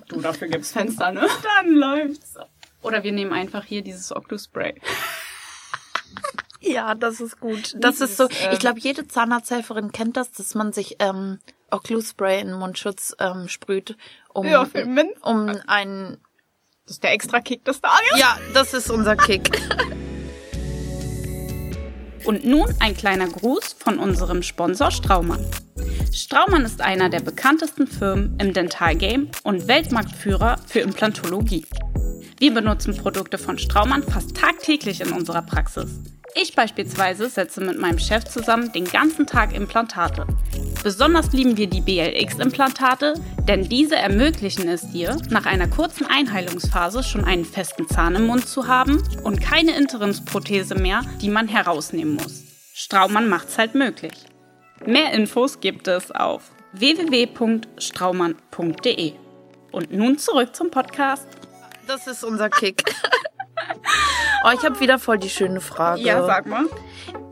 du, 0.08 0.22
dafür 0.22 0.48
gibt's 0.48 0.72
Fenster, 0.72 1.12
ne? 1.12 1.28
Dann 1.62 1.74
läuft's. 1.76 2.36
Oder 2.82 3.04
wir 3.04 3.12
nehmen 3.12 3.32
einfach 3.34 3.64
hier 3.64 3.82
dieses 3.84 4.12
Octo-Spray. 4.14 4.82
Ja, 6.60 6.96
das 6.96 7.20
ist 7.22 7.40
gut. 7.40 7.76
Das 7.78 8.00
ist 8.02 8.16
so, 8.18 8.28
ich 8.52 8.60
glaube, 8.60 8.80
jede 8.80 9.08
Zahnarzthelferin 9.08 9.92
kennt 9.92 10.16
das, 10.18 10.32
dass 10.32 10.56
man 10.56 10.72
sich 10.74 10.96
ähm, 11.00 11.40
Occluspray 11.72 12.40
in 12.42 12.48
den 12.48 12.58
Mundschutz 12.58 13.16
ähm, 13.20 13.48
sprüht, 13.50 13.98
um, 14.34 14.46
Ja, 14.48 14.66
um 15.22 15.50
einen... 15.68 16.18
Das 16.86 16.98
ist 16.98 17.04
der 17.04 17.14
extra 17.14 17.40
Kick 17.40 17.64
des 17.64 17.80
Tages. 17.80 18.20
Ja, 18.20 18.38
das 18.54 18.74
ist 18.74 18.92
unser 18.92 19.16
Kick. 19.16 19.50
Und 22.26 22.44
nun 22.44 22.68
ein 22.82 22.96
kleiner 22.96 23.28
Gruß 23.28 23.78
von 23.80 24.00
unserem 24.00 24.44
Sponsor 24.44 24.92
Straumann. 24.92 25.46
Straumann 26.12 26.66
ist 26.66 26.82
einer 26.82 27.08
der 27.10 27.22
bekanntesten 27.22 27.88
Firmen 27.88 28.38
im 28.38 28.54
Dentalgame 28.54 29.28
und 29.44 29.70
Weltmarktführer 29.70 30.58
für 30.68 30.82
Implantologie. 30.82 31.66
Wir 32.44 32.54
benutzen 32.54 32.98
Produkte 32.98 33.38
von 33.38 33.58
Straumann 33.58 34.04
fast 34.04 34.36
tagtäglich 34.36 35.00
in 35.00 35.14
unserer 35.14 35.44
Praxis. 35.44 36.02
Ich 36.36 36.54
beispielsweise 36.54 37.30
setze 37.30 37.62
mit 37.62 37.80
meinem 37.80 38.00
Chef 38.00 38.26
zusammen 38.26 38.70
den 38.74 38.84
ganzen 38.84 39.26
Tag 39.26 39.56
Implantate. 39.56 40.28
Besonders 40.84 41.32
lieben 41.32 41.56
wir 41.56 41.68
die 41.68 41.80
BLX-Implantate, 41.80 43.14
denn 43.48 43.70
diese 43.70 43.96
ermöglichen 43.96 44.68
es 44.68 44.92
dir, 44.92 45.18
nach 45.30 45.46
einer 45.46 45.70
kurzen 45.70 46.06
Einheilungsphase 46.06 47.02
schon 47.02 47.24
einen 47.24 47.46
festen 47.46 47.88
Zahn 47.88 48.16
im 48.16 48.28
Mund 48.28 48.46
zu 48.46 48.68
haben 48.68 49.02
und 49.24 49.40
keine 49.40 49.78
Interimsprothese 49.78 50.76
mehr, 50.76 51.00
die 51.22 51.30
man 51.30 51.48
herausnehmen 51.48 52.16
muss. 52.16 52.44
Straumann 52.74 53.30
macht's 53.30 53.58
halt 53.58 53.74
möglich. 53.74 54.16
Mehr 54.86 55.14
Infos 55.14 55.62
gibt 55.62 55.88
es 55.88 56.12
auf 56.12 56.52
www.straumann.de. 56.74 59.14
Und 59.72 59.94
nun 59.94 60.18
zurück 60.18 60.54
zum 60.54 60.72
Podcast. 60.72 61.26
Das 61.88 62.08
ist 62.08 62.24
unser 62.24 62.50
Kick. 62.50 62.84
Oh, 64.46 64.50
ich 64.54 64.64
habe 64.66 64.80
wieder 64.80 65.00
voll 65.00 65.18
die 65.18 65.30
schöne 65.30 65.62
Frage. 65.62 66.02
mal. 66.46 66.66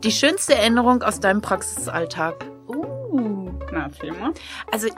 Die 0.02 0.10
schönste 0.12 0.54
Erinnerung 0.54 1.02
aus 1.02 1.20
deinem 1.20 1.40
Praxisalltag. 1.42 2.44
Uh, 2.68 3.50
na, 3.70 3.84
erzähl 3.84 4.12
mal. 4.12 4.32
Also, 4.70 4.88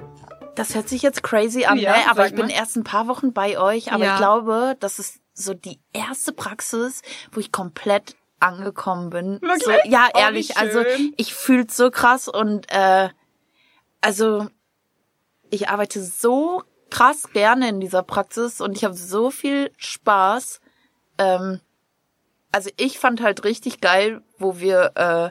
das 0.55 0.75
hört 0.75 0.89
sich 0.89 1.03
jetzt 1.03 1.23
crazy 1.23 1.65
an, 1.65 1.79
Ja, 1.79 1.93
ne? 1.93 2.05
aber 2.07 2.23
sag 2.23 2.27
ich 2.31 2.35
bin 2.37 2.47
mal. 2.47 2.53
erst 2.53 2.77
ein 2.77 2.85
paar 2.85 3.09
Wochen 3.09 3.33
bei 3.33 3.59
euch, 3.59 3.93
aber 3.93 4.05
Ja. 4.05 4.13
ich 4.15 4.19
glaube, 4.19 4.77
das 4.81 4.99
ist 4.99 5.21
so 5.35 5.55
die 5.55 5.81
erste 5.93 6.33
Praxis, 6.33 7.03
wo 7.33 7.41
ich 7.41 7.51
komplett 7.51 8.15
angekommen 8.41 9.11
bin. 9.11 9.41
Wirklich? 9.43 9.65
So, 9.65 9.73
ja, 9.87 10.09
Oh, 10.15 10.19
ehrlich, 10.19 10.57
also 10.57 10.85
ich 11.17 11.35
fühl's 11.35 11.77
so 11.77 11.91
krass 11.91 12.29
und 12.29 12.71
äh, 12.71 13.09
also 14.01 14.47
ich 15.51 15.69
arbeite 15.69 16.03
so 16.03 16.63
krass 16.91 17.31
gerne 17.33 17.69
in 17.69 17.81
dieser 17.81 18.03
Praxis 18.03 18.61
und 18.61 18.77
ich 18.77 18.85
habe 18.85 18.95
so 18.95 19.31
viel 19.31 19.71
Spaß. 19.77 20.61
Ähm, 21.19 21.61
also 22.53 22.71
ich 22.77 22.99
fand 22.99 23.21
halt 23.21 23.45
richtig 23.45 23.81
geil, 23.81 24.23
wo 24.39 24.59
wir 24.59 24.93
äh, 24.95 25.31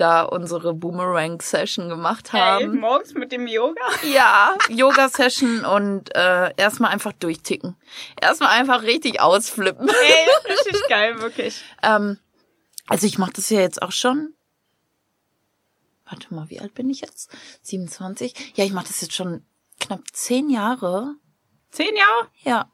da 0.00 0.22
unsere 0.22 0.72
Boomerang-Session 0.74 1.88
gemacht 1.88 2.32
haben. 2.32 2.78
morgens 2.78 3.14
mit 3.14 3.32
dem 3.32 3.46
Yoga? 3.46 3.82
Ja, 4.02 4.56
Yoga-Session 4.68 5.64
und 5.64 6.14
äh, 6.14 6.52
erstmal 6.56 6.90
einfach 6.90 7.12
durchticken. 7.12 7.76
Erstmal 8.20 8.50
einfach 8.58 8.82
richtig 8.82 9.20
ausflippen. 9.20 9.88
Ey, 9.88 10.52
richtig 10.52 10.88
geil, 10.88 11.20
wirklich. 11.20 11.62
ähm, 11.82 12.18
also 12.88 13.06
ich 13.06 13.18
mache 13.18 13.32
das 13.34 13.50
ja 13.50 13.60
jetzt 13.60 13.82
auch 13.82 13.92
schon. 13.92 14.34
Warte 16.08 16.34
mal, 16.34 16.48
wie 16.50 16.60
alt 16.60 16.74
bin 16.74 16.90
ich 16.90 17.02
jetzt? 17.02 17.30
27? 17.62 18.54
Ja, 18.56 18.64
ich 18.64 18.72
mache 18.72 18.88
das 18.88 19.00
jetzt 19.00 19.14
schon 19.14 19.44
knapp 19.80 20.02
zehn 20.12 20.48
Jahre. 20.50 21.14
Zehn 21.70 21.96
Jahre? 21.96 22.28
Ja, 22.42 22.70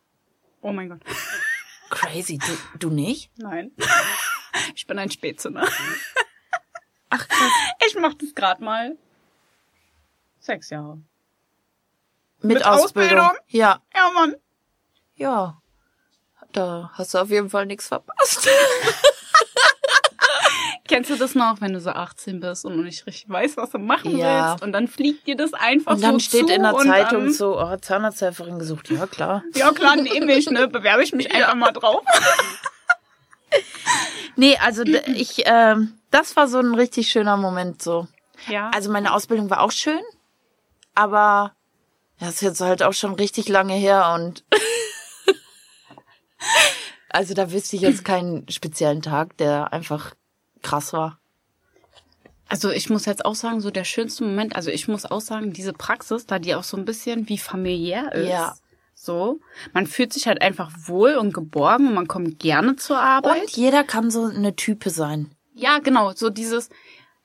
Oh 0.63 0.73
mein 0.73 0.89
Gott. 0.89 1.01
crazy. 1.91 2.39
Du, 2.39 2.79
du 2.79 2.91
nicht? 2.91 3.31
Nein. 3.39 3.71
Ich 4.75 4.87
bin 4.87 4.99
ein 4.99 5.11
Spätzünder. 5.11 5.69
Ach 7.11 7.29
krass. 7.29 7.53
Ich 7.87 7.95
mach 7.97 8.15
das 8.15 8.35
gerade 8.35 8.65
mal. 8.65 8.97
Sechs 10.41 10.71
Jahre. 10.71 10.97
Mit, 12.41 12.59
Mit 12.59 12.67
Ausbildung. 12.67 13.19
Ausbildung? 13.21 13.47
Ja, 13.49 13.81
Ja, 13.95 14.11
Mann. 14.11 14.35
ja. 15.15 15.61
Da 16.53 16.91
hast 16.95 17.15
du 17.15 17.19
auf 17.19 17.31
jeden 17.31 17.51
Fall 17.51 17.67
nichts 17.67 17.89
verpasst. 17.89 18.49
Kennst 20.89 21.11
du 21.11 21.17
das 21.17 21.35
noch, 21.35 21.61
wenn 21.61 21.73
du 21.73 21.81
so 21.81 21.91
18 21.91 22.41
bist 22.41 22.65
und 22.65 22.83
nicht 22.85 23.07
richtig 23.07 23.29
weißt, 23.29 23.57
was 23.57 23.71
du 23.71 23.79
machen 23.79 24.17
Ja. 24.17 24.51
willst? 24.51 24.63
Und 24.65 24.73
dann 24.73 24.89
fliegt 24.89 25.27
dir 25.27 25.37
das 25.37 25.55
einfach 25.55 25.93
Und 25.93 26.03
dann 26.03 26.15
so 26.15 26.19
steht 26.21 26.49
zu 26.49 26.55
in 26.55 26.63
der 26.63 26.77
Zeitung 26.77 27.31
so, 27.31 27.59
oh, 27.61 27.77
Zahnarzthelferin 27.77 28.59
gesucht. 28.59 28.91
Ja, 28.91 29.07
klar. 29.07 29.43
Ja 29.55 29.73
klar, 29.73 29.97
nehme 29.97 30.33
ich, 30.35 30.51
ne? 30.51 30.69
Bewerbe 30.69 31.03
ich 31.03 31.13
mich 31.13 31.33
einfach 31.33 31.55
mal 31.55 31.73
drauf. 31.73 32.05
Nee, 34.39 34.59
also 34.59 34.83
ich, 34.85 35.45
ähm, 35.47 35.95
das 36.11 36.37
war 36.37 36.47
so 36.47 36.59
ein 36.59 36.75
richtig 36.75 37.09
schöner 37.09 37.39
Moment 37.39 37.81
so. 37.83 38.07
Ja. 38.49 38.71
Also 38.75 38.93
meine 38.93 39.15
Ausbildung 39.15 39.49
war 39.49 39.63
auch 39.63 39.73
schön, 39.73 40.01
aber 40.95 41.53
das 42.21 42.35
ist 42.35 42.41
jetzt 42.43 42.61
halt 42.61 42.83
auch 42.83 42.93
schon 42.93 43.15
richtig 43.15 43.49
lange 43.49 43.73
her 43.75 44.13
und 44.15 44.45
also 47.09 47.33
da 47.33 47.51
wüsste 47.51 47.77
ich 47.77 47.83
jetzt 47.83 48.05
keinen 48.05 48.47
speziellen 48.51 49.01
Tag, 49.01 49.39
der 49.39 49.73
einfach 49.73 50.15
krass 50.63 50.93
war. 50.93 51.19
Also 52.49 52.71
ich 52.71 52.91
muss 52.91 53.07
jetzt 53.07 53.25
auch 53.25 53.35
sagen, 53.35 53.61
so 53.61 53.71
der 53.71 53.85
schönste 53.85 54.25
Moment, 54.25 54.55
also 54.55 54.71
ich 54.71 54.87
muss 54.87 55.05
auch 55.05 55.21
sagen, 55.21 55.53
diese 55.53 55.73
Praxis, 55.73 56.27
da 56.27 56.39
die 56.39 56.55
auch 56.55 56.63
so 56.63 56.77
ein 56.77 56.85
bisschen 56.85 57.29
wie 57.29 57.39
familiär 57.39 58.13
ist. 58.13 58.29
Ja. 58.29 58.55
So. 58.95 59.41
Man 59.73 59.87
fühlt 59.87 60.13
sich 60.13 60.27
halt 60.27 60.41
einfach 60.43 60.71
wohl 60.87 61.17
und 61.17 61.35
geborgen 61.35 61.89
und 61.89 61.95
man 61.95 62.09
kommt 62.09 62.39
gerne 62.39 62.77
zur 62.77 62.99
Arbeit. 62.99 63.43
Und 63.43 63.51
jeder 63.57 63.85
kann 63.85 64.11
so 64.11 64.25
eine 64.25 64.55
Type 64.55 64.91
sein. 64.91 65.31
Ja, 65.55 65.79
genau, 65.79 66.13
so 66.13 66.31
dieses, 66.31 66.71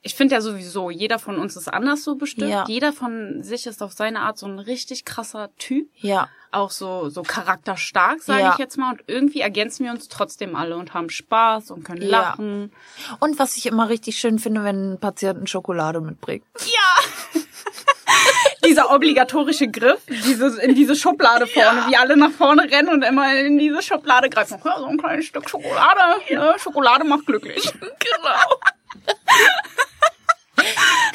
ich 0.02 0.14
finde 0.16 0.34
ja 0.34 0.40
sowieso, 0.40 0.90
jeder 0.90 1.18
von 1.20 1.38
uns 1.38 1.56
ist 1.56 1.68
anders 1.72 2.02
so 2.02 2.16
bestimmt. 2.16 2.50
Ja. 2.50 2.64
Jeder 2.66 2.92
von 2.92 3.42
sich 3.42 3.66
ist 3.66 3.82
auf 3.82 3.92
seine 3.92 4.20
Art 4.20 4.36
so 4.36 4.46
ein 4.46 4.58
richtig 4.58 5.04
krasser 5.04 5.50
Typ. 5.58 5.88
Ja. 5.96 6.28
Auch 6.50 6.70
so, 6.72 7.08
so 7.08 7.22
charakterstark, 7.22 8.20
sage 8.20 8.40
Ja. 8.42 8.52
ich 8.52 8.58
jetzt 8.58 8.76
mal. 8.76 8.90
Und 8.92 9.02
irgendwie 9.06 9.40
ergänzen 9.40 9.84
wir 9.84 9.92
uns 9.92 10.08
trotzdem 10.08 10.56
alle 10.56 10.76
und 10.76 10.92
haben 10.92 11.08
Spaß 11.08 11.70
und 11.70 11.84
können 11.84 12.02
Ja. 12.02 12.08
lachen. 12.08 12.72
Und 13.20 13.38
was 13.38 13.56
ich 13.56 13.66
immer 13.66 13.88
richtig 13.88 14.18
schön 14.18 14.38
finde, 14.40 14.64
wenn 14.64 14.94
ein 14.94 14.98
Patient 15.00 15.48
Schokolade 15.48 16.00
mitbringt. 16.00 16.44
Die 16.60 17.38
dieser 18.66 18.92
obligatorische 18.92 19.68
Griff, 19.68 20.00
diese, 20.08 20.60
in 20.62 20.74
diese 20.74 20.94
Schublade 20.96 21.46
vorne, 21.46 21.86
wie 21.88 21.96
alle 21.96 22.16
nach 22.16 22.30
vorne 22.30 22.62
rennen 22.70 22.88
und 22.90 23.02
immer 23.02 23.34
in 23.36 23.56
diese 23.58 23.82
Schublade 23.82 24.28
greifen. 24.30 24.58
Ja, 24.64 24.78
so 24.78 24.86
ein 24.86 24.98
kleines 24.98 25.26
Stück 25.26 25.48
Schokolade. 25.48 26.00
Ne? 26.30 26.54
Schokolade 26.58 27.04
macht 27.04 27.24
glücklich. 27.26 27.72
Genau. 27.80 28.60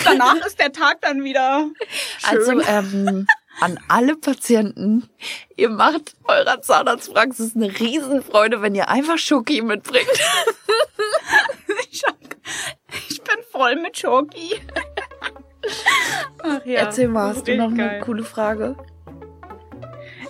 Danach 0.07 0.45
ist 0.45 0.59
der 0.59 0.71
Tag 0.71 1.01
dann 1.01 1.23
wieder 1.23 1.69
schön. 2.19 2.61
Also 2.61 2.61
ähm, 2.61 3.27
an 3.59 3.79
alle 3.87 4.15
Patienten, 4.15 5.09
ihr 5.55 5.69
macht 5.69 6.15
eurer 6.25 6.61
Zahnarztpraxis 6.61 7.55
eine 7.55 7.79
Riesenfreude, 7.79 8.61
wenn 8.61 8.75
ihr 8.75 8.89
einfach 8.89 9.17
Schoki 9.17 9.61
mitbringt. 9.61 10.07
ich, 11.91 12.03
hab, 12.05 12.15
ich 13.09 13.21
bin 13.21 13.37
voll 13.51 13.75
mit 13.75 13.97
Schoki. 13.97 14.61
Ach 16.43 16.65
ja. 16.65 16.79
Erzähl 16.79 17.07
mal, 17.07 17.35
hast 17.35 17.47
du 17.47 17.57
noch 17.57 17.69
eine 17.71 17.77
Geil. 17.77 18.01
coole 18.01 18.23
Frage? 18.23 18.77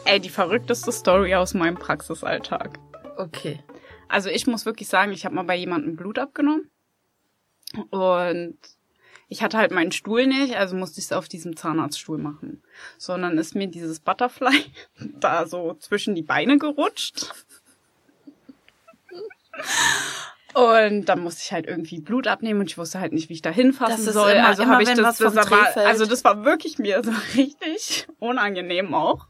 Ey, 0.06 0.20
die 0.22 0.30
verrückteste 0.30 0.92
Story 0.92 1.36
aus 1.36 1.54
meinem 1.54 1.76
Praxisalltag. 1.76 2.80
Okay. 3.18 3.60
Also 4.08 4.30
ich 4.30 4.48
muss 4.48 4.66
wirklich 4.66 4.88
sagen, 4.88 5.12
ich 5.12 5.26
habe 5.26 5.36
mal 5.36 5.44
bei 5.44 5.56
jemandem 5.56 5.98
Blut 5.98 6.18
abgenommen 6.18 6.72
und 7.90 8.58
ich 9.30 9.42
hatte 9.44 9.58
halt 9.58 9.72
meinen 9.72 9.92
Stuhl 9.92 10.26
nicht, 10.26 10.56
also 10.56 10.76
musste 10.76 11.00
ich 11.00 11.06
es 11.06 11.12
auf 11.12 11.28
diesem 11.28 11.56
Zahnarztstuhl 11.58 12.18
machen. 12.18 12.64
So, 12.98 13.14
und 13.14 13.22
dann 13.24 13.38
ist 13.38 13.56
mir 13.56 13.68
dieses 13.68 14.00
Butterfly 14.00 14.64
da 15.20 15.46
so 15.48 15.74
zwischen 15.80 16.16
die 16.16 16.22
Beine 16.22 16.58
gerutscht. 16.58 17.34
Und 20.54 21.06
dann 21.06 21.20
musste 21.20 21.42
ich 21.44 21.52
halt 21.52 21.68
irgendwie 21.68 22.00
Blut 22.00 22.28
abnehmen 22.28 22.62
und 22.62 22.68
ich 22.72 22.78
wusste 22.78 23.00
halt 23.00 23.14
nicht, 23.14 23.30
wie 23.30 23.34
ich 23.34 23.42
da 23.42 23.50
hinfassen 23.52 24.12
soll. 24.14 24.32
immer- 24.32 24.48
also 24.48 24.66
habe 24.66 24.82
ich 24.84 24.90
das, 24.90 25.18
das 25.18 25.36
war, 25.36 25.78
also 25.86 26.06
das 26.06 26.24
war 26.24 26.46
wirklich 26.46 26.80
mir 26.80 27.02
so 27.04 27.12
richtig 27.36 28.08
unangenehm 28.20 28.94
auch. 28.94 29.28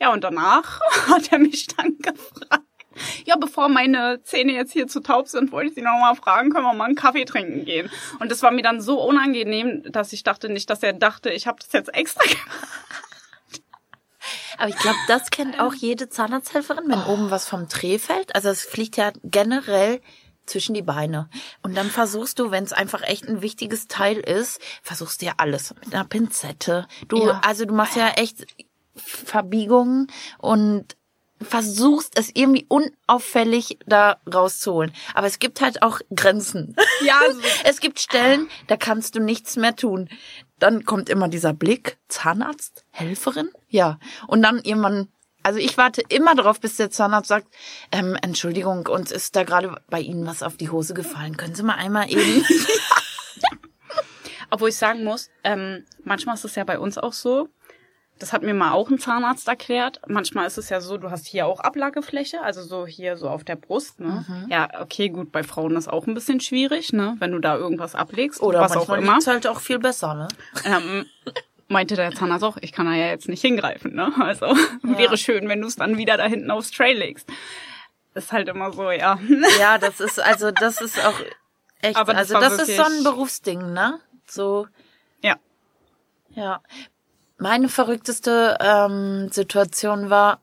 Ja, 0.00 0.12
und 0.12 0.24
danach 0.24 0.80
hat 1.08 1.30
er 1.30 1.38
mich 1.38 1.66
dann 1.68 1.96
gefragt. 1.98 2.62
Ja, 3.24 3.36
bevor 3.36 3.68
meine 3.68 4.20
Zähne 4.22 4.52
jetzt 4.52 4.72
hier 4.72 4.86
zu 4.86 5.00
taub 5.00 5.28
sind, 5.28 5.52
wollte 5.52 5.68
ich 5.70 5.74
Sie 5.74 5.82
noch 5.82 5.98
mal 6.00 6.14
fragen, 6.14 6.50
können 6.50 6.64
wir 6.64 6.74
mal 6.74 6.84
einen 6.86 6.94
Kaffee 6.94 7.24
trinken 7.24 7.64
gehen? 7.64 7.90
Und 8.20 8.30
das 8.30 8.42
war 8.42 8.50
mir 8.50 8.62
dann 8.62 8.80
so 8.80 9.00
unangenehm, 9.02 9.82
dass 9.90 10.12
ich 10.12 10.22
dachte 10.22 10.48
nicht, 10.48 10.68
dass 10.70 10.82
er 10.82 10.92
dachte, 10.92 11.30
ich 11.30 11.46
habe 11.46 11.58
das 11.60 11.72
jetzt 11.72 11.94
extra 11.94 12.22
gemacht. 12.28 12.68
Aber 14.58 14.68
ich 14.68 14.76
glaube, 14.78 14.98
das 15.08 15.30
kennt 15.30 15.58
auch 15.58 15.74
jede 15.74 16.08
Zahnarzthelferin, 16.08 16.84
wenn 16.88 17.02
oben 17.04 17.30
was 17.30 17.48
vom 17.48 17.66
Dreh 17.68 17.98
fällt. 17.98 18.34
Also 18.34 18.48
es 18.50 18.62
fliegt 18.62 18.96
ja 18.96 19.10
generell 19.24 20.00
zwischen 20.46 20.74
die 20.74 20.82
Beine. 20.82 21.28
Und 21.62 21.76
dann 21.76 21.88
versuchst 21.90 22.38
du, 22.38 22.50
wenn 22.50 22.64
es 22.64 22.72
einfach 22.72 23.02
echt 23.02 23.28
ein 23.28 23.42
wichtiges 23.42 23.88
Teil 23.88 24.18
ist, 24.18 24.60
versuchst 24.82 25.22
du 25.22 25.26
ja 25.26 25.34
alles 25.38 25.74
mit 25.74 25.94
einer 25.94 26.04
Pinzette. 26.04 26.86
Du, 27.08 27.26
Ja. 27.26 27.40
also 27.44 27.64
du 27.64 27.74
machst 27.74 27.96
ja 27.96 28.08
echt 28.10 28.44
Verbiegungen 28.94 30.08
und 30.38 30.96
versuchst 31.44 32.18
es 32.18 32.30
irgendwie 32.34 32.66
unauffällig 32.68 33.78
da 33.86 34.18
rauszuholen. 34.32 34.92
Aber 35.14 35.26
es 35.26 35.38
gibt 35.38 35.60
halt 35.60 35.82
auch 35.82 36.00
Grenzen. 36.14 36.76
Ja, 37.04 37.20
so. 37.32 37.40
Es 37.64 37.80
gibt 37.80 37.98
Stellen, 37.98 38.48
da 38.68 38.76
kannst 38.76 39.16
du 39.16 39.20
nichts 39.20 39.56
mehr 39.56 39.74
tun. 39.74 40.08
Dann 40.60 40.84
kommt 40.84 41.08
immer 41.08 41.26
dieser 41.28 41.52
Blick, 41.52 41.98
Zahnarzt, 42.06 42.84
Helferin, 42.90 43.50
ja. 43.68 43.98
Und 44.28 44.42
dann 44.42 44.60
irgendwann, 44.62 45.08
also 45.42 45.58
ich 45.58 45.76
warte 45.76 46.02
immer 46.08 46.36
darauf, 46.36 46.60
bis 46.60 46.76
der 46.76 46.90
Zahnarzt 46.90 47.28
sagt, 47.28 47.48
ähm, 47.90 48.16
Entschuldigung, 48.22 48.86
uns 48.86 49.10
ist 49.10 49.34
da 49.34 49.42
gerade 49.42 49.80
bei 49.90 50.00
Ihnen 50.00 50.26
was 50.26 50.44
auf 50.44 50.56
die 50.56 50.70
Hose 50.70 50.94
gefallen. 50.94 51.36
Können 51.36 51.56
Sie 51.56 51.64
mal 51.64 51.74
einmal 51.74 52.08
eben... 52.08 52.44
Obwohl 54.50 54.68
ich 54.68 54.76
sagen 54.76 55.02
muss, 55.02 55.30
ähm, 55.44 55.84
manchmal 56.04 56.34
ist 56.34 56.44
es 56.44 56.54
ja 56.54 56.64
bei 56.64 56.78
uns 56.78 56.98
auch 56.98 57.14
so, 57.14 57.48
das 58.22 58.32
hat 58.32 58.42
mir 58.42 58.54
mal 58.54 58.70
auch 58.70 58.88
ein 58.88 59.00
Zahnarzt 59.00 59.48
erklärt. 59.48 60.00
Manchmal 60.06 60.46
ist 60.46 60.56
es 60.56 60.68
ja 60.68 60.80
so, 60.80 60.96
du 60.96 61.10
hast 61.10 61.26
hier 61.26 61.46
auch 61.46 61.58
Ablagefläche, 61.58 62.40
also 62.40 62.62
so 62.62 62.86
hier 62.86 63.16
so 63.16 63.28
auf 63.28 63.42
der 63.42 63.56
Brust, 63.56 63.98
ne? 63.98 64.24
Mhm. 64.26 64.46
Ja, 64.48 64.68
okay, 64.80 65.08
gut, 65.08 65.32
bei 65.32 65.42
Frauen 65.42 65.74
ist 65.74 65.88
auch 65.88 66.06
ein 66.06 66.14
bisschen 66.14 66.38
schwierig, 66.38 66.92
ne? 66.92 67.16
Wenn 67.18 67.32
du 67.32 67.40
da 67.40 67.56
irgendwas 67.56 67.96
ablegst, 67.96 68.40
Oder 68.40 68.60
was 68.60 68.76
auch 68.76 68.88
immer. 68.90 69.14
liegt's 69.14 69.26
halt 69.26 69.48
auch 69.48 69.58
viel 69.58 69.80
besser, 69.80 70.14
ne? 70.14 70.28
Ähm, 70.64 71.04
meinte 71.66 71.96
der 71.96 72.12
Zahnarzt 72.12 72.44
auch, 72.44 72.58
ich 72.60 72.70
kann 72.70 72.86
da 72.86 72.92
ja 72.92 73.08
jetzt 73.08 73.28
nicht 73.28 73.40
hingreifen, 73.40 73.92
ne? 73.94 74.12
Also 74.20 74.46
wäre 74.82 75.16
schön, 75.16 75.48
wenn 75.48 75.60
du 75.60 75.66
es 75.66 75.74
dann 75.74 75.98
wieder 75.98 76.16
da 76.16 76.26
hinten 76.26 76.52
aufs 76.52 76.70
Tray 76.70 76.94
legst. 76.94 77.28
Ist 78.14 78.30
halt 78.30 78.48
immer 78.48 78.72
so, 78.72 78.88
ja. 78.92 79.18
Ja, 79.58 79.78
das 79.78 79.98
ist, 79.98 80.20
also 80.20 80.52
das 80.52 80.80
ist 80.80 81.04
auch 81.04 81.18
echt, 81.80 81.96
Aber 81.96 82.12
das 82.12 82.32
also 82.32 82.56
das 82.56 82.68
ist 82.68 82.76
so 82.76 82.84
ein 82.84 83.02
Berufsding, 83.02 83.72
ne? 83.72 83.98
So, 84.28 84.68
Ja. 85.22 85.36
Ja. 86.34 86.62
Meine 87.42 87.68
verrückteste 87.68 88.56
ähm, 88.60 89.28
Situation 89.32 90.10
war, 90.10 90.40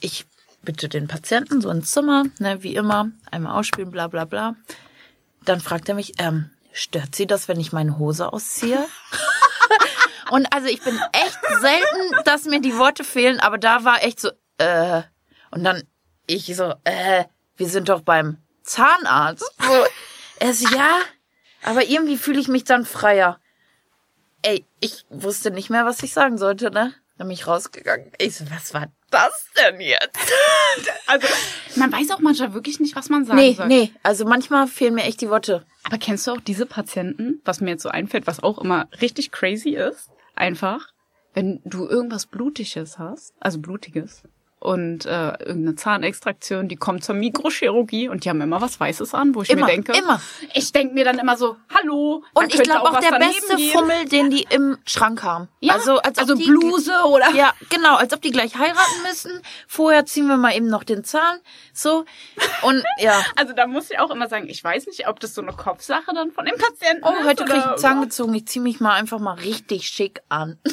ich 0.00 0.26
bitte 0.60 0.90
den 0.90 1.08
Patienten 1.08 1.62
so 1.62 1.70
ins 1.70 1.92
Zimmer, 1.92 2.24
ne, 2.40 2.62
wie 2.62 2.74
immer, 2.74 3.10
einmal 3.30 3.58
ausspielen, 3.58 3.90
bla 3.90 4.06
bla 4.08 4.26
bla. 4.26 4.54
Dann 5.46 5.62
fragt 5.62 5.88
er 5.88 5.94
mich, 5.94 6.12
ähm, 6.18 6.50
stört 6.74 7.14
Sie 7.14 7.26
das, 7.26 7.48
wenn 7.48 7.58
ich 7.58 7.72
meine 7.72 7.98
Hose 7.98 8.34
ausziehe? 8.34 8.86
Und 10.30 10.52
also 10.52 10.68
ich 10.68 10.82
bin 10.82 11.00
echt 11.12 11.38
selten, 11.62 12.22
dass 12.26 12.44
mir 12.44 12.60
die 12.60 12.76
Worte 12.76 13.02
fehlen, 13.02 13.40
aber 13.40 13.56
da 13.56 13.84
war 13.84 14.04
echt 14.04 14.20
so, 14.20 14.30
äh, 14.58 15.00
und 15.52 15.64
dann 15.64 15.82
ich 16.26 16.54
so, 16.54 16.74
äh, 16.84 17.24
wir 17.56 17.68
sind 17.68 17.88
doch 17.88 18.02
beim 18.02 18.36
Zahnarzt. 18.62 19.50
So, 19.58 20.52
so, 20.52 20.76
ja, 20.76 20.98
aber 21.62 21.84
irgendwie 21.84 22.18
fühle 22.18 22.40
ich 22.40 22.48
mich 22.48 22.64
dann 22.64 22.84
freier. 22.84 23.38
Ey, 24.42 24.64
ich 24.80 25.04
wusste 25.10 25.50
nicht 25.50 25.70
mehr, 25.70 25.84
was 25.86 26.02
ich 26.02 26.12
sagen 26.12 26.38
sollte, 26.38 26.70
ne? 26.70 26.92
Dann 27.18 27.28
bin 27.28 27.34
ich 27.34 27.46
rausgegangen. 27.46 28.10
Ich 28.18 28.36
so, 28.36 28.44
was 28.50 28.74
war 28.74 28.88
das 29.10 29.46
denn 29.58 29.80
jetzt? 29.80 30.18
Also, 31.06 31.26
man 31.76 31.92
weiß 31.92 32.10
auch 32.12 32.20
manchmal 32.20 32.54
wirklich 32.54 32.80
nicht, 32.80 32.96
was 32.96 33.10
man 33.10 33.26
sagen 33.26 33.38
Nee, 33.38 33.52
soll. 33.52 33.66
nee, 33.68 33.92
also 34.02 34.24
manchmal 34.24 34.66
fehlen 34.66 34.94
mir 34.94 35.02
echt 35.04 35.20
die 35.20 35.28
Worte. 35.28 35.66
Aber 35.84 35.98
kennst 35.98 36.26
du 36.26 36.30
auch 36.30 36.40
diese 36.40 36.64
Patienten, 36.64 37.42
was 37.44 37.60
mir 37.60 37.70
jetzt 37.72 37.82
so 37.82 37.90
einfällt, 37.90 38.26
was 38.26 38.42
auch 38.42 38.58
immer 38.58 38.88
richtig 39.02 39.30
crazy 39.32 39.70
ist? 39.70 40.08
Einfach, 40.34 40.88
wenn 41.34 41.60
du 41.66 41.86
irgendwas 41.86 42.24
Blutiges 42.26 42.98
hast, 42.98 43.34
also 43.40 43.58
Blutiges, 43.58 44.22
und 44.62 45.06
äh, 45.06 45.30
irgendeine 45.44 45.74
Zahnextraktion, 45.74 46.68
die 46.68 46.76
kommt 46.76 47.02
zur 47.02 47.16
Mikrochirurgie 47.16 48.08
und 48.08 48.24
die 48.24 48.28
haben 48.30 48.40
immer 48.40 48.60
was 48.60 48.78
Weißes 48.78 49.12
an, 49.12 49.34
wo 49.34 49.42
ich 49.42 49.50
Immer, 49.50 49.66
mir 49.66 49.72
denke, 49.72 49.92
immer. 49.92 50.20
ich 50.54 50.70
denke 50.70 50.94
mir 50.94 51.04
dann 51.04 51.18
immer 51.18 51.36
so, 51.36 51.56
hallo, 51.74 52.22
Und 52.32 52.54
ich 52.54 52.62
glaube 52.62 52.82
auch 52.88 52.92
was 52.92 53.04
der 53.08 53.18
beste 53.18 53.56
gehen. 53.56 53.72
Fummel, 53.72 54.04
den 54.04 54.30
die 54.30 54.46
im 54.50 54.78
Schrank 54.86 55.24
haben. 55.24 55.48
Ja, 55.58 55.74
also, 55.74 55.98
als 55.98 56.16
also 56.18 56.36
die, 56.36 56.44
Bluse 56.44 56.92
oder 57.06 57.30
Ja, 57.32 57.52
genau, 57.70 57.96
als 57.96 58.14
ob 58.14 58.22
die 58.22 58.30
gleich 58.30 58.56
heiraten 58.56 59.02
müssen. 59.02 59.32
Vorher 59.66 60.06
ziehen 60.06 60.28
wir 60.28 60.36
mal 60.36 60.54
eben 60.54 60.68
noch 60.68 60.84
den 60.84 61.02
Zahn. 61.02 61.40
So. 61.72 62.04
Und 62.62 62.84
ja. 62.98 63.20
Also 63.36 63.54
da 63.54 63.66
muss 63.66 63.90
ich 63.90 63.98
auch 63.98 64.12
immer 64.12 64.28
sagen, 64.28 64.48
ich 64.48 64.62
weiß 64.62 64.86
nicht, 64.86 65.08
ob 65.08 65.18
das 65.18 65.34
so 65.34 65.42
eine 65.42 65.52
Kopfsache 65.52 66.14
dann 66.14 66.30
von 66.30 66.44
dem 66.44 66.54
Patienten 66.56 67.02
Oh, 67.04 67.10
ist. 67.18 67.24
heute 67.26 67.44
krieg 67.46 67.56
ich 67.58 67.64
einen 67.66 67.78
Zahn 67.78 68.00
gezogen. 68.00 68.32
Ich 68.34 68.46
zieh 68.46 68.60
mich 68.60 68.78
mal 68.78 68.92
einfach 68.94 69.18
mal 69.18 69.34
richtig 69.34 69.88
schick 69.88 70.20
an. 70.28 70.58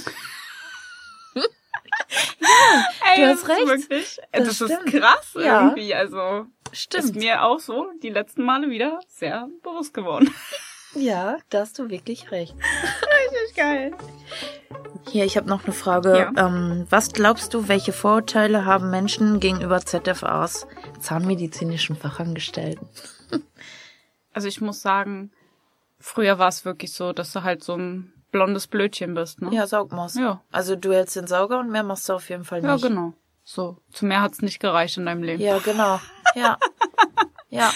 Ey, 3.15 3.21
Du 3.21 3.27
das 3.27 3.39
hast 3.41 3.49
recht. 3.49 3.59
Ist 3.61 3.89
wirklich, 3.89 4.19
Das 4.31 4.57
das, 4.57 4.61
ist 4.61 4.85
krass 4.85 5.33
Ja. 5.35 5.61
irgendwie. 5.67 5.93
Also 5.93 6.45
ist 6.71 6.81
Stimmt. 6.81 7.15
mir 7.15 7.43
auch 7.43 7.59
so 7.59 7.87
die 8.01 8.09
letzten 8.09 8.43
Male 8.43 8.69
wieder 8.69 8.99
sehr 9.07 9.47
bewusst 9.63 9.93
geworden. 9.93 10.33
Ja, 10.95 11.37
da 11.49 11.59
hast 11.61 11.77
du 11.77 11.89
wirklich 11.89 12.31
recht. 12.31 12.55
Richtig 12.55 13.55
geil. 13.55 13.91
Hier, 15.11 15.23
ich 15.25 15.37
habe 15.37 15.47
noch 15.47 15.63
eine 15.63 15.73
Frage. 15.73 16.17
Ja. 16.17 16.47
Ähm, 16.47 16.87
was 16.89 17.13
glaubst 17.13 17.53
du, 17.53 17.67
welche 17.67 17.93
Vorurteile 17.93 18.65
haben 18.65 18.89
Menschen 18.89 19.39
gegenüber 19.39 19.79
ZFAs, 19.81 20.65
zahnmedizinischen 20.99 21.95
Fachangestellten? 21.95 22.87
Also 24.33 24.47
ich 24.47 24.61
muss 24.61 24.81
sagen, 24.81 25.31
früher 25.99 26.39
war 26.39 26.47
es 26.49 26.65
wirklich 26.65 26.93
so, 26.93 27.13
dass 27.13 27.33
du 27.33 27.43
halt 27.43 27.63
so 27.63 27.75
ein 27.75 28.13
blondes 28.31 28.67
Blödchen 28.67 29.13
bist, 29.13 29.41
ne? 29.41 29.53
Ja, 29.53 29.67
Saugmaus. 29.67 30.15
Ja. 30.15 30.41
Also 30.51 30.75
du 30.75 30.93
hältst 30.93 31.15
den 31.15 31.27
Sauger 31.27 31.59
und 31.59 31.69
mehr 31.69 31.83
machst 31.83 32.07
du 32.09 32.13
auf 32.13 32.29
jeden 32.29 32.43
Fall 32.43 32.61
nicht. 32.61 32.69
Ja, 32.69 32.77
genau. 32.77 33.13
So. 33.43 33.77
Zu 33.91 34.05
mehr 34.05 34.21
hat's 34.21 34.41
nicht 34.41 34.59
gereicht 34.59 34.97
in 34.97 35.05
deinem 35.05 35.23
Leben. 35.23 35.41
Ja, 35.41 35.57
genau. 35.59 35.99
Ja. 36.35 36.57
ja. 37.49 37.71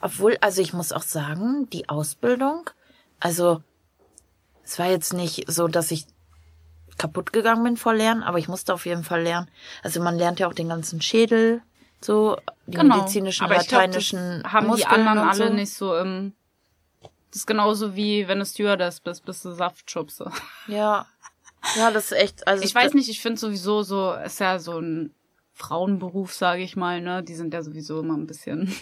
Obwohl, 0.00 0.36
also 0.40 0.62
ich 0.62 0.72
muss 0.72 0.92
auch 0.92 1.02
sagen, 1.02 1.68
die 1.70 1.88
Ausbildung, 1.88 2.70
also 3.20 3.62
es 4.64 4.78
war 4.78 4.86
jetzt 4.86 5.12
nicht 5.12 5.50
so, 5.50 5.68
dass 5.68 5.90
ich 5.90 6.06
kaputt 6.98 7.32
gegangen 7.32 7.64
bin 7.64 7.76
vor 7.76 7.94
Lernen, 7.94 8.22
aber 8.22 8.38
ich 8.38 8.48
musste 8.48 8.74
auf 8.74 8.86
jeden 8.86 9.04
Fall 9.04 9.22
lernen. 9.22 9.48
Also 9.82 10.00
man 10.00 10.16
lernt 10.16 10.40
ja 10.40 10.48
auch 10.48 10.54
den 10.54 10.68
ganzen 10.68 11.00
Schädel, 11.00 11.62
so 12.00 12.36
die 12.66 12.78
medizinischen, 12.78 13.46
Genau. 13.46 13.54
Aber 13.54 13.62
ich 13.62 13.68
glaub, 13.68 13.80
lateinischen 13.80 14.42
haben 14.44 14.66
die 14.66 14.70
Muskeln 14.70 15.08
anderen 15.08 15.18
und 15.18 15.28
alle 15.28 15.48
so. 15.48 15.54
nicht 15.54 15.74
so 15.74 15.96
im... 15.96 16.32
Das 17.32 17.40
ist 17.40 17.46
genauso 17.46 17.96
wie 17.96 18.28
wenn 18.28 18.38
du 18.38 18.44
Stewardess 18.46 19.00
bist, 19.00 19.24
bist 19.24 19.44
du 19.44 19.52
Saftschubse. 19.52 20.30
Ja. 20.68 21.06
Ja, 21.76 21.90
das 21.92 22.06
ist 22.06 22.12
echt, 22.18 22.46
also 22.48 22.64
Ich 22.64 22.74
weiß 22.74 22.92
nicht, 22.94 23.08
ich 23.08 23.20
finde 23.20 23.38
sowieso 23.40 23.82
so, 23.82 24.12
ist 24.14 24.40
ja 24.40 24.58
so 24.58 24.78
ein 24.80 25.14
Frauenberuf, 25.54 26.32
sage 26.34 26.62
ich 26.62 26.74
mal, 26.76 27.00
ne? 27.00 27.22
Die 27.22 27.34
sind 27.34 27.54
ja 27.54 27.62
sowieso 27.62 28.00
immer 28.00 28.16
ein 28.16 28.26
bisschen 28.26 28.74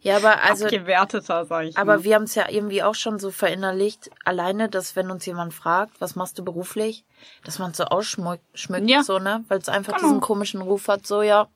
Ja, 0.00 0.16
aber 0.16 0.42
also, 0.42 0.64
abgewerteter, 0.64 1.44
sage 1.44 1.68
ich 1.68 1.76
aber 1.76 1.98
mal. 1.98 2.04
wir 2.04 2.14
haben 2.14 2.22
es 2.22 2.34
ja 2.34 2.48
irgendwie 2.48 2.82
auch 2.82 2.94
schon 2.94 3.18
so 3.18 3.30
verinnerlicht, 3.30 4.10
alleine, 4.24 4.68
dass 4.70 4.96
wenn 4.96 5.10
uns 5.10 5.26
jemand 5.26 5.52
fragt, 5.52 6.00
was 6.00 6.14
machst 6.16 6.38
du 6.38 6.44
beruflich, 6.44 7.04
dass 7.44 7.58
man 7.58 7.72
es 7.72 7.76
so 7.76 7.84
ausschmückt, 7.84 8.42
schmückt, 8.54 8.88
Ja. 8.88 9.02
so, 9.02 9.18
ne? 9.18 9.44
Weil 9.48 9.58
es 9.58 9.68
einfach 9.68 9.92
Genau. 9.94 10.06
diesen 10.08 10.20
komischen 10.20 10.62
Ruf 10.62 10.88
hat, 10.88 11.06
so, 11.06 11.20
ja, 11.20 11.48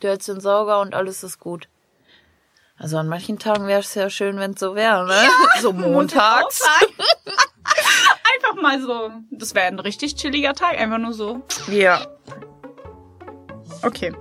du 0.00 0.08
hältst 0.08 0.28
den 0.28 0.40
Sauger 0.40 0.80
und 0.80 0.94
alles 0.94 1.24
ist 1.24 1.40
gut. 1.40 1.68
Also 2.78 2.98
an 2.98 3.08
manchen 3.08 3.38
Tagen 3.38 3.66
wäre 3.66 3.80
es 3.80 3.94
ja 3.94 4.10
schön, 4.10 4.38
wenn 4.38 4.52
es 4.52 4.60
so 4.60 4.74
wäre, 4.74 5.06
ne? 5.06 5.28
so 5.60 5.72
montags. 5.72 6.62
Einfach 7.64 8.62
mal 8.62 8.80
so. 8.80 9.10
Das 9.30 9.54
wäre 9.54 9.66
ein 9.66 9.78
richtig 9.78 10.16
chilliger 10.16 10.52
Tag, 10.54 10.78
einfach 10.78 10.98
nur 10.98 11.12
so. 11.12 11.42
Ja. 11.68 12.06
Okay. 13.82 14.14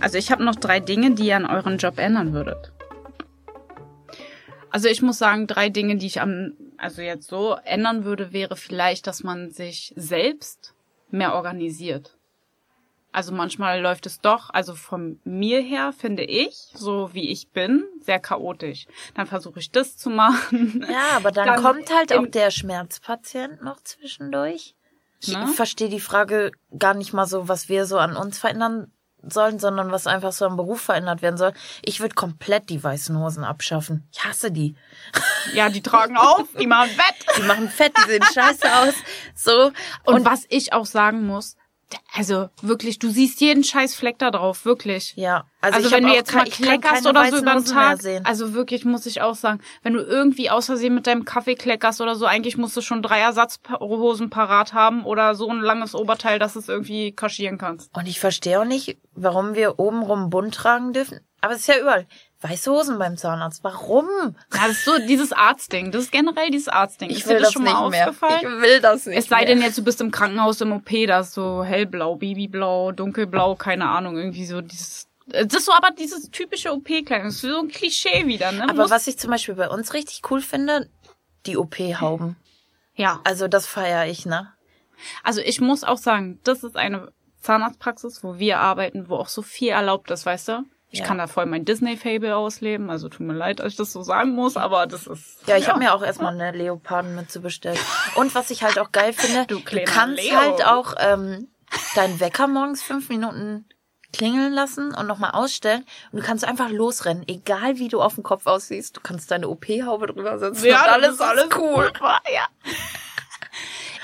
Also 0.00 0.18
ich 0.18 0.30
habe 0.30 0.44
noch 0.44 0.56
drei 0.56 0.78
Dinge, 0.78 1.12
die 1.12 1.26
ihr 1.26 1.36
an 1.36 1.46
euren 1.46 1.78
Job 1.78 1.98
ändern 1.98 2.32
würdet. 2.32 2.72
Also 4.70 4.88
ich 4.88 5.02
muss 5.02 5.18
sagen, 5.18 5.46
drei 5.46 5.68
Dinge, 5.68 5.96
die 5.96 6.06
ich 6.06 6.20
am, 6.20 6.54
also 6.76 7.02
jetzt 7.02 7.28
so 7.28 7.56
ändern 7.64 8.04
würde, 8.04 8.32
wäre 8.32 8.56
vielleicht, 8.56 9.06
dass 9.06 9.22
man 9.22 9.50
sich 9.50 9.92
selbst 9.96 10.74
mehr 11.10 11.34
organisiert. 11.34 12.16
Also 13.12 13.32
manchmal 13.32 13.80
läuft 13.80 14.06
es 14.06 14.20
doch, 14.20 14.48
also 14.50 14.74
von 14.74 15.20
mir 15.24 15.60
her 15.60 15.92
finde 15.96 16.24
ich, 16.24 16.54
so 16.74 17.10
wie 17.12 17.28
ich 17.30 17.50
bin, 17.50 17.84
sehr 18.00 18.18
chaotisch. 18.18 18.86
Dann 19.14 19.26
versuche 19.26 19.60
ich 19.60 19.70
das 19.70 19.96
zu 19.98 20.08
machen. 20.08 20.84
Ja, 20.90 21.16
aber 21.16 21.30
dann, 21.30 21.46
Dann 21.46 21.62
kommt 21.62 21.94
halt 21.94 22.12
auch 22.14 22.26
der 22.26 22.50
Schmerzpatient 22.50 23.62
noch 23.62 23.82
zwischendurch. 23.82 24.74
Ich 25.20 25.36
Ne? 25.36 25.46
verstehe 25.48 25.88
die 25.88 26.00
Frage 26.00 26.50
gar 26.78 26.94
nicht 26.94 27.12
mal 27.12 27.26
so, 27.26 27.48
was 27.48 27.68
wir 27.68 27.86
so 27.86 27.98
an 27.98 28.16
uns 28.16 28.38
verändern 28.38 28.90
sollen, 29.22 29.60
sondern 29.60 29.92
was 29.92 30.08
einfach 30.08 30.32
so 30.32 30.46
am 30.46 30.56
Beruf 30.56 30.80
verändert 30.80 31.22
werden 31.22 31.36
soll. 31.36 31.52
Ich 31.84 32.00
würde 32.00 32.16
komplett 32.16 32.70
die 32.70 32.82
weißen 32.82 33.16
Hosen 33.16 33.44
abschaffen. 33.44 34.08
Ich 34.12 34.24
hasse 34.24 34.50
die. 34.50 34.74
Ja, 35.54 35.68
die 35.68 35.80
tragen 35.82 36.16
auf, 36.16 36.48
die 36.58 36.66
machen 36.66 36.90
Wett. 36.96 37.36
Die 37.36 37.42
machen 37.42 37.68
fett, 37.68 37.92
die 37.98 38.10
sehen 38.10 38.24
scheiße 38.34 38.74
aus. 38.74 38.94
So. 39.36 39.70
Und, 40.04 40.24
was 40.24 40.44
ich 40.48 40.72
auch 40.72 40.86
sagen 40.86 41.24
muss, 41.24 41.56
also 42.14 42.48
wirklich, 42.60 42.98
du 42.98 43.10
siehst 43.10 43.40
jeden 43.40 43.64
scheiß 43.64 43.94
Fleck 43.94 44.18
da 44.18 44.30
drauf, 44.30 44.64
wirklich. 44.64 45.14
Ja, 45.16 45.44
Also, 45.60 45.76
also, 45.76 45.90
wenn 45.92 46.04
du 46.06 46.12
jetzt 46.12 46.34
mal 46.34 46.44
kleckerst 46.44 47.06
oder 47.06 47.30
so 47.30 47.38
über 47.38 47.54
den 47.54 47.64
Tag, 47.64 48.00
also 48.24 48.54
wirklich 48.54 48.84
muss 48.84 49.06
ich 49.06 49.22
auch 49.22 49.34
sagen, 49.34 49.60
wenn 49.82 49.92
du 49.94 50.00
irgendwie 50.00 50.50
aus 50.50 50.66
Versehen 50.66 50.94
mit 50.94 51.06
deinem 51.06 51.24
Kaffee 51.24 51.54
kleckerst 51.54 52.00
oder 52.00 52.14
so, 52.16 52.26
eigentlich 52.26 52.56
musst 52.56 52.76
du 52.76 52.80
schon 52.80 53.02
drei 53.02 53.20
Ersatzhosen 53.20 54.30
parat 54.30 54.72
haben 54.72 55.04
oder 55.04 55.34
so 55.34 55.48
ein 55.48 55.60
langes 55.60 55.94
Oberteil, 55.94 56.38
dass 56.38 56.54
du 56.54 56.58
es 56.58 56.68
irgendwie 56.68 57.12
kaschieren 57.12 57.58
kannst. 57.58 57.94
Und 57.96 58.06
ich 58.08 58.20
verstehe 58.20 58.60
auch 58.60 58.64
nicht, 58.64 58.98
warum 59.14 59.54
wir 59.54 59.78
obenrum 59.78 60.30
bunt 60.30 60.54
tragen 60.54 60.92
dürfen. 60.92 61.20
Aber 61.40 61.54
es 61.54 61.60
ist 61.60 61.66
ja 61.66 61.80
überall. 61.80 62.06
Weiße 62.42 62.70
Hosen 62.72 62.98
beim 62.98 63.16
Zahnarzt. 63.16 63.62
Warum? 63.62 64.06
Ja, 64.52 64.66
das 64.66 64.70
ist 64.72 64.84
so 64.84 64.98
dieses 64.98 65.32
Arztding. 65.32 65.92
Das 65.92 66.02
ist 66.02 66.12
generell 66.12 66.50
dieses 66.50 66.68
Arztding. 66.68 67.08
Ich 67.10 67.18
ist 67.20 67.26
will 67.28 67.36
dir 67.36 67.40
das, 67.42 67.48
das 67.48 67.52
schon 67.54 67.62
nicht 67.62 67.72
mal 67.72 67.88
mehr. 67.90 68.08
aufgefallen? 68.08 68.40
Ich 68.42 68.62
will 68.62 68.80
das 68.80 69.06
nicht 69.06 69.16
Es 69.18 69.28
sei 69.28 69.36
mehr. 69.38 69.46
denn 69.46 69.62
jetzt, 69.62 69.78
du 69.78 69.84
bist 69.84 70.00
im 70.00 70.10
Krankenhaus 70.10 70.60
im 70.60 70.72
OP, 70.72 70.90
das 71.06 71.28
ist 71.28 71.34
so 71.34 71.62
hellblau, 71.64 72.16
babyblau, 72.16 72.92
dunkelblau, 72.92 73.54
keine 73.54 73.88
Ahnung, 73.88 74.16
irgendwie 74.16 74.44
so 74.44 74.60
dieses. 74.60 75.06
Das 75.28 75.54
ist 75.54 75.66
so 75.66 75.72
aber 75.72 75.90
dieses 75.92 76.30
typische 76.30 76.72
OP-Kleidung. 76.72 77.26
Das 77.26 77.34
ist 77.36 77.42
so 77.42 77.58
ein 77.60 77.68
Klischee 77.68 78.26
wieder, 78.26 78.50
ne? 78.50 78.64
Aber 78.64 78.82
Muss- 78.82 78.90
was 78.90 79.06
ich 79.06 79.18
zum 79.18 79.30
Beispiel 79.30 79.54
bei 79.54 79.68
uns 79.68 79.94
richtig 79.94 80.20
cool 80.30 80.40
finde, 80.40 80.90
die 81.46 81.56
OP-Hauben. 81.56 82.36
Ja. 82.96 83.20
Also 83.24 83.46
das 83.46 83.66
feiere 83.66 84.06
ich, 84.06 84.26
ne? 84.26 84.52
Also 85.22 85.40
ich 85.40 85.60
muss 85.60 85.84
auch 85.84 85.96
sagen, 85.96 86.40
das 86.44 86.64
ist 86.64 86.76
eine 86.76 87.12
Zahnarztpraxis, 87.40 88.22
wo 88.24 88.38
wir 88.38 88.58
arbeiten, 88.60 89.08
wo 89.08 89.16
auch 89.16 89.28
so 89.28 89.42
viel 89.42 89.70
erlaubt 89.70 90.10
ist, 90.10 90.26
weißt 90.26 90.48
du? 90.48 90.64
Ich 90.92 90.98
Ja. 91.00 91.06
kann 91.06 91.16
da 91.18 91.26
voll 91.26 91.46
mein 91.46 91.64
Disney-Fable 91.64 92.36
ausleben. 92.36 92.90
Also 92.90 93.08
tut 93.08 93.20
mir 93.26 93.32
leid, 93.32 93.60
dass 93.60 93.68
ich 93.72 93.76
das 93.76 93.92
so 93.92 94.02
sagen 94.02 94.32
muss, 94.34 94.56
aber 94.58 94.86
das 94.86 95.06
ist. 95.06 95.46
Ja, 95.48 95.56
ich 95.56 95.68
habe 95.68 95.78
mir 95.78 95.94
auch 95.94 96.02
erstmal 96.02 96.34
eine 96.38 96.56
Leopardenmütze 96.56 97.40
bestellt. 97.40 97.80
Und 98.14 98.34
was 98.34 98.50
ich 98.50 98.62
halt 98.62 98.78
auch 98.78 98.92
geil 98.92 99.12
finde, 99.14 99.46
Du 99.46 99.58
du, 99.58 99.84
kannst 99.84 100.22
Leo. 100.22 100.36
halt 100.36 100.66
auch 100.66 100.94
ähm, 100.98 101.48
deinen 101.94 102.20
Wecker 102.20 102.46
morgens 102.46 102.82
fünf 102.82 103.08
Minuten 103.08 103.64
klingeln 104.12 104.52
lassen 104.52 104.94
und 104.94 105.06
nochmal 105.06 105.30
ausstellen. 105.30 105.86
Und 106.12 106.20
du 106.20 106.26
kannst 106.26 106.44
einfach 106.44 106.68
losrennen, 106.68 107.24
egal 107.26 107.78
wie 107.78 107.88
du 107.88 108.02
auf 108.02 108.16
dem 108.16 108.22
Kopf 108.22 108.46
aussiehst. 108.46 108.94
Du 108.98 109.00
kannst 109.00 109.30
deine 109.30 109.48
OP-Haube 109.48 110.08
drüber 110.08 110.38
setzen 110.38 110.68
und 110.68 110.74
alles, 110.74 111.18
alles 111.22 111.48
cool. 111.56 111.86
super, 111.86 112.20
ja. 112.34 112.46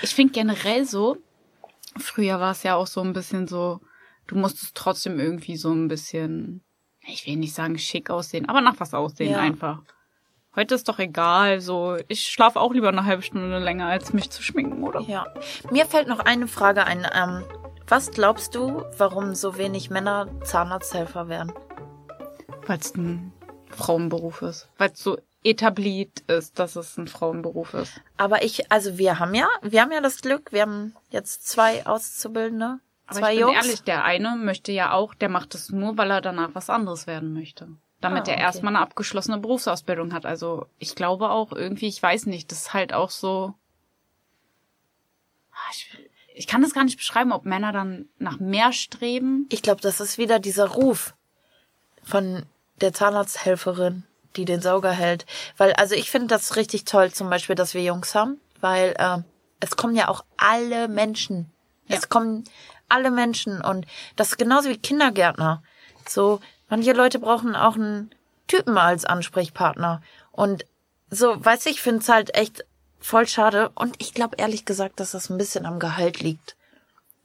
Ich 0.01 0.15
finde 0.15 0.33
generell 0.33 0.87
so, 0.87 1.19
früher 1.99 2.41
war 2.41 2.53
es 2.53 2.63
ja 2.63 2.77
auch 2.77 2.87
so 2.87 3.03
ein 3.03 3.13
bisschen 3.13 3.47
so, 3.47 3.81
du 4.27 4.37
musstest 4.37 4.75
trotzdem 4.75 5.19
irgendwie 5.21 5.57
so 5.59 5.71
ein 5.73 5.89
bisschen, 5.89 6.65
ich 7.09 7.27
will 7.27 7.37
nicht 7.37 7.55
sagen 7.55 7.79
schick 7.79 8.11
aussehen, 8.11 8.49
aber 8.49 8.61
nach 8.61 8.79
was 8.79 8.95
aussehen 8.95 9.33
Ja. 9.33 9.39
einfach. 9.41 9.81
Heute 10.57 10.75
ist 10.75 10.89
doch 10.89 10.99
egal, 10.99 11.61
so, 11.61 11.97
ich 12.09 12.23
schlafe 12.27 12.59
auch 12.59 12.73
lieber 12.73 12.89
eine 12.89 13.05
halbe 13.05 13.23
Stunde 13.23 13.59
länger, 13.59 13.87
als 13.87 14.13
mich 14.13 14.31
zu 14.31 14.43
schminken, 14.43 14.83
oder? 14.83 15.01
Ja. 15.03 15.27
Mir 15.71 15.87
fällt 15.87 16.09
noch 16.09 16.19
eine 16.21 16.49
Frage 16.49 16.85
ein. 16.85 17.07
Ähm, 17.15 17.45
was 17.87 18.11
glaubst 18.11 18.55
du, 18.55 18.83
warum 18.97 19.35
so 19.35 19.57
wenig 19.57 19.89
Männer 19.91 20.27
Zahnarzthelfer 20.43 21.29
werden? 21.29 21.53
Weil 22.67 22.79
es 22.79 22.95
ein 22.97 23.33
Frauenberuf 23.71 24.43
ist. 24.43 24.69
Weil 24.79 24.91
es 24.91 25.03
so 25.03 25.19
etabliert 25.45 26.21
ist, 26.27 26.59
dass 26.59 26.75
es 26.77 26.97
ein 26.99 27.07
Frauenberuf 27.07 27.75
ist. 27.75 28.01
Aber 28.17 28.43
ich, 28.43 28.71
also 28.73 28.99
wir 28.99 29.19
haben 29.21 29.35
ja, 29.35 29.47
wir 29.63 29.81
haben 29.83 29.93
ja 29.93 30.01
das 30.01 30.21
Glück, 30.23 30.51
wir 30.53 30.63
haben 30.63 30.95
jetzt 31.11 31.47
zwei 31.47 31.87
Auszubildende, 31.87 32.81
Aber 33.09 33.19
zwei 33.21 33.33
ich 33.35 33.39
bin 33.41 33.49
Jungs. 33.49 33.65
ehrlich, 33.67 33.83
der 33.83 34.05
eine 34.05 34.37
möchte 34.37 34.73
ja 34.73 34.93
auch, 34.93 35.15
der 35.15 35.29
macht 35.29 35.55
es 35.55 35.71
nur, 35.71 35.97
weil 35.99 36.11
er 36.11 36.21
danach 36.21 36.51
was 36.55 36.71
anderes 36.71 37.07
werden 37.07 37.33
möchte. 37.33 37.69
Damit 38.01 38.29
Ah, 38.29 38.31
er 38.31 38.35
okay. 38.35 38.43
erstmal 38.43 38.77
eine 38.77 38.83
abgeschlossene 38.85 39.39
Berufsausbildung 39.39 40.13
hat. 40.13 40.25
Also 40.25 40.67
ich 40.79 40.95
glaube 40.95 41.31
auch 41.31 41.53
irgendwie, 41.53 41.89
ich 41.89 42.01
weiß 42.03 42.27
nicht, 42.27 42.51
das 42.53 42.59
ist 42.61 42.75
halt 42.75 42.93
auch 42.93 43.11
so. 43.11 43.55
Ah, 45.53 45.71
Ich, 45.73 45.99
ich 46.35 46.47
kann 46.47 46.63
das 46.63 46.73
gar 46.75 46.85
nicht 46.85 46.97
beschreiben, 46.97 47.33
ob 47.33 47.45
Männer 47.45 47.73
dann 47.73 48.09
nach 48.19 48.39
mehr 48.39 48.73
streben. 48.73 49.47
Ich 49.51 49.63
glaube, 49.63 49.81
das 49.81 50.01
ist 50.01 50.19
wieder 50.19 50.39
dieser 50.39 50.69
Ruf 50.69 51.15
von 52.05 52.45
der 52.81 52.93
Zahnarzthelferin, 52.93 54.05
die 54.37 54.45
den 54.45 54.61
Sauger 54.61 54.93
hält. 54.93 55.27
Weil, 55.57 55.73
also 55.73 55.95
ich 55.97 56.11
finde 56.11 56.29
das 56.29 56.55
richtig 56.55 56.85
toll, 56.85 57.11
zum 57.13 57.29
Beispiel, 57.29 57.57
dass 57.57 57.75
wir 57.75 57.83
Jungs 57.83 58.15
haben, 58.15 58.41
weil 58.61 58.95
äh, 58.99 59.19
es 59.59 59.77
kommen 59.77 59.97
ja 59.97 60.07
auch 60.09 60.25
alle 60.37 60.87
Menschen. 60.87 61.51
Ja. 61.89 61.97
Es 61.97 62.09
kommen 62.09 62.45
alle 62.89 63.11
Menschen 63.11 63.61
und 63.61 63.87
das 64.17 64.29
ist 64.29 64.39
genauso 64.39 64.69
wie 64.69 64.79
Kindergärtner. 64.79 65.63
So, 66.09 66.41
manche 66.69 66.93
Leute 66.93 67.19
brauchen 67.19 67.55
auch 67.55 67.77
einen 67.77 68.11
Typen 68.47 68.79
als 68.79 69.05
Ansprechpartner. 69.05 70.03
Und 70.33 70.65
so, 71.11 71.43
weiß 71.45 71.67
ich, 71.67 71.81
finde 71.81 72.01
es 72.01 72.09
halt 72.09 72.35
echt 72.35 72.65
voll 72.99 73.27
schade. 73.27 73.71
Und 73.75 73.97
ich 73.99 74.15
glaube 74.15 74.37
ehrlich 74.39 74.65
gesagt, 74.65 75.01
dass 75.01 75.13
das 75.13 75.31
ein 75.31 75.39
bisschen 75.39 75.67
am 75.67 75.79
Gehalt 75.79 76.21
liegt. 76.21 76.57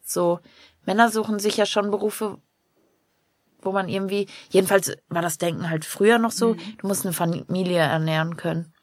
So, 0.04 0.40
Männer 0.86 1.10
suchen 1.10 1.40
sich 1.40 1.58
ja 1.58 1.66
schon 1.66 1.92
Berufe, 1.92 2.38
wo 3.62 3.72
man 3.72 3.88
irgendwie, 3.88 4.28
jedenfalls 4.50 4.92
war 5.08 5.22
das 5.22 5.38
Denken 5.38 5.70
halt 5.70 5.86
früher 5.86 6.20
noch 6.20 6.32
so, 6.32 6.56
du 6.56 6.88
musst 6.88 7.06
eine 7.06 7.14
Familie 7.14 7.80
ernähren 7.80 8.36
können. 8.36 8.74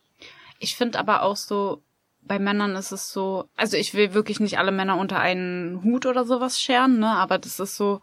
Ich 0.59 0.77
finde 0.77 0.99
aber 0.99 1.23
auch 1.23 1.37
so, 1.37 1.83
bei 2.23 2.39
Männern 2.39 2.77
ist 2.77 2.93
es 2.93 3.11
so, 3.13 3.49
also 3.57 3.77
ich 3.77 3.95
will 3.95 4.15
wirklich 4.15 4.41
nicht 4.41 4.59
alle 4.59 4.73
Männer 4.73 4.97
unter 4.99 5.19
einen 5.19 5.83
Hut 5.83 6.07
oder 6.07 6.25
sowas 6.25 6.61
scheren, 6.61 6.99
ne, 6.99 7.09
aber 7.09 7.39
das 7.39 7.59
ist 7.61 7.77
so, 7.77 8.01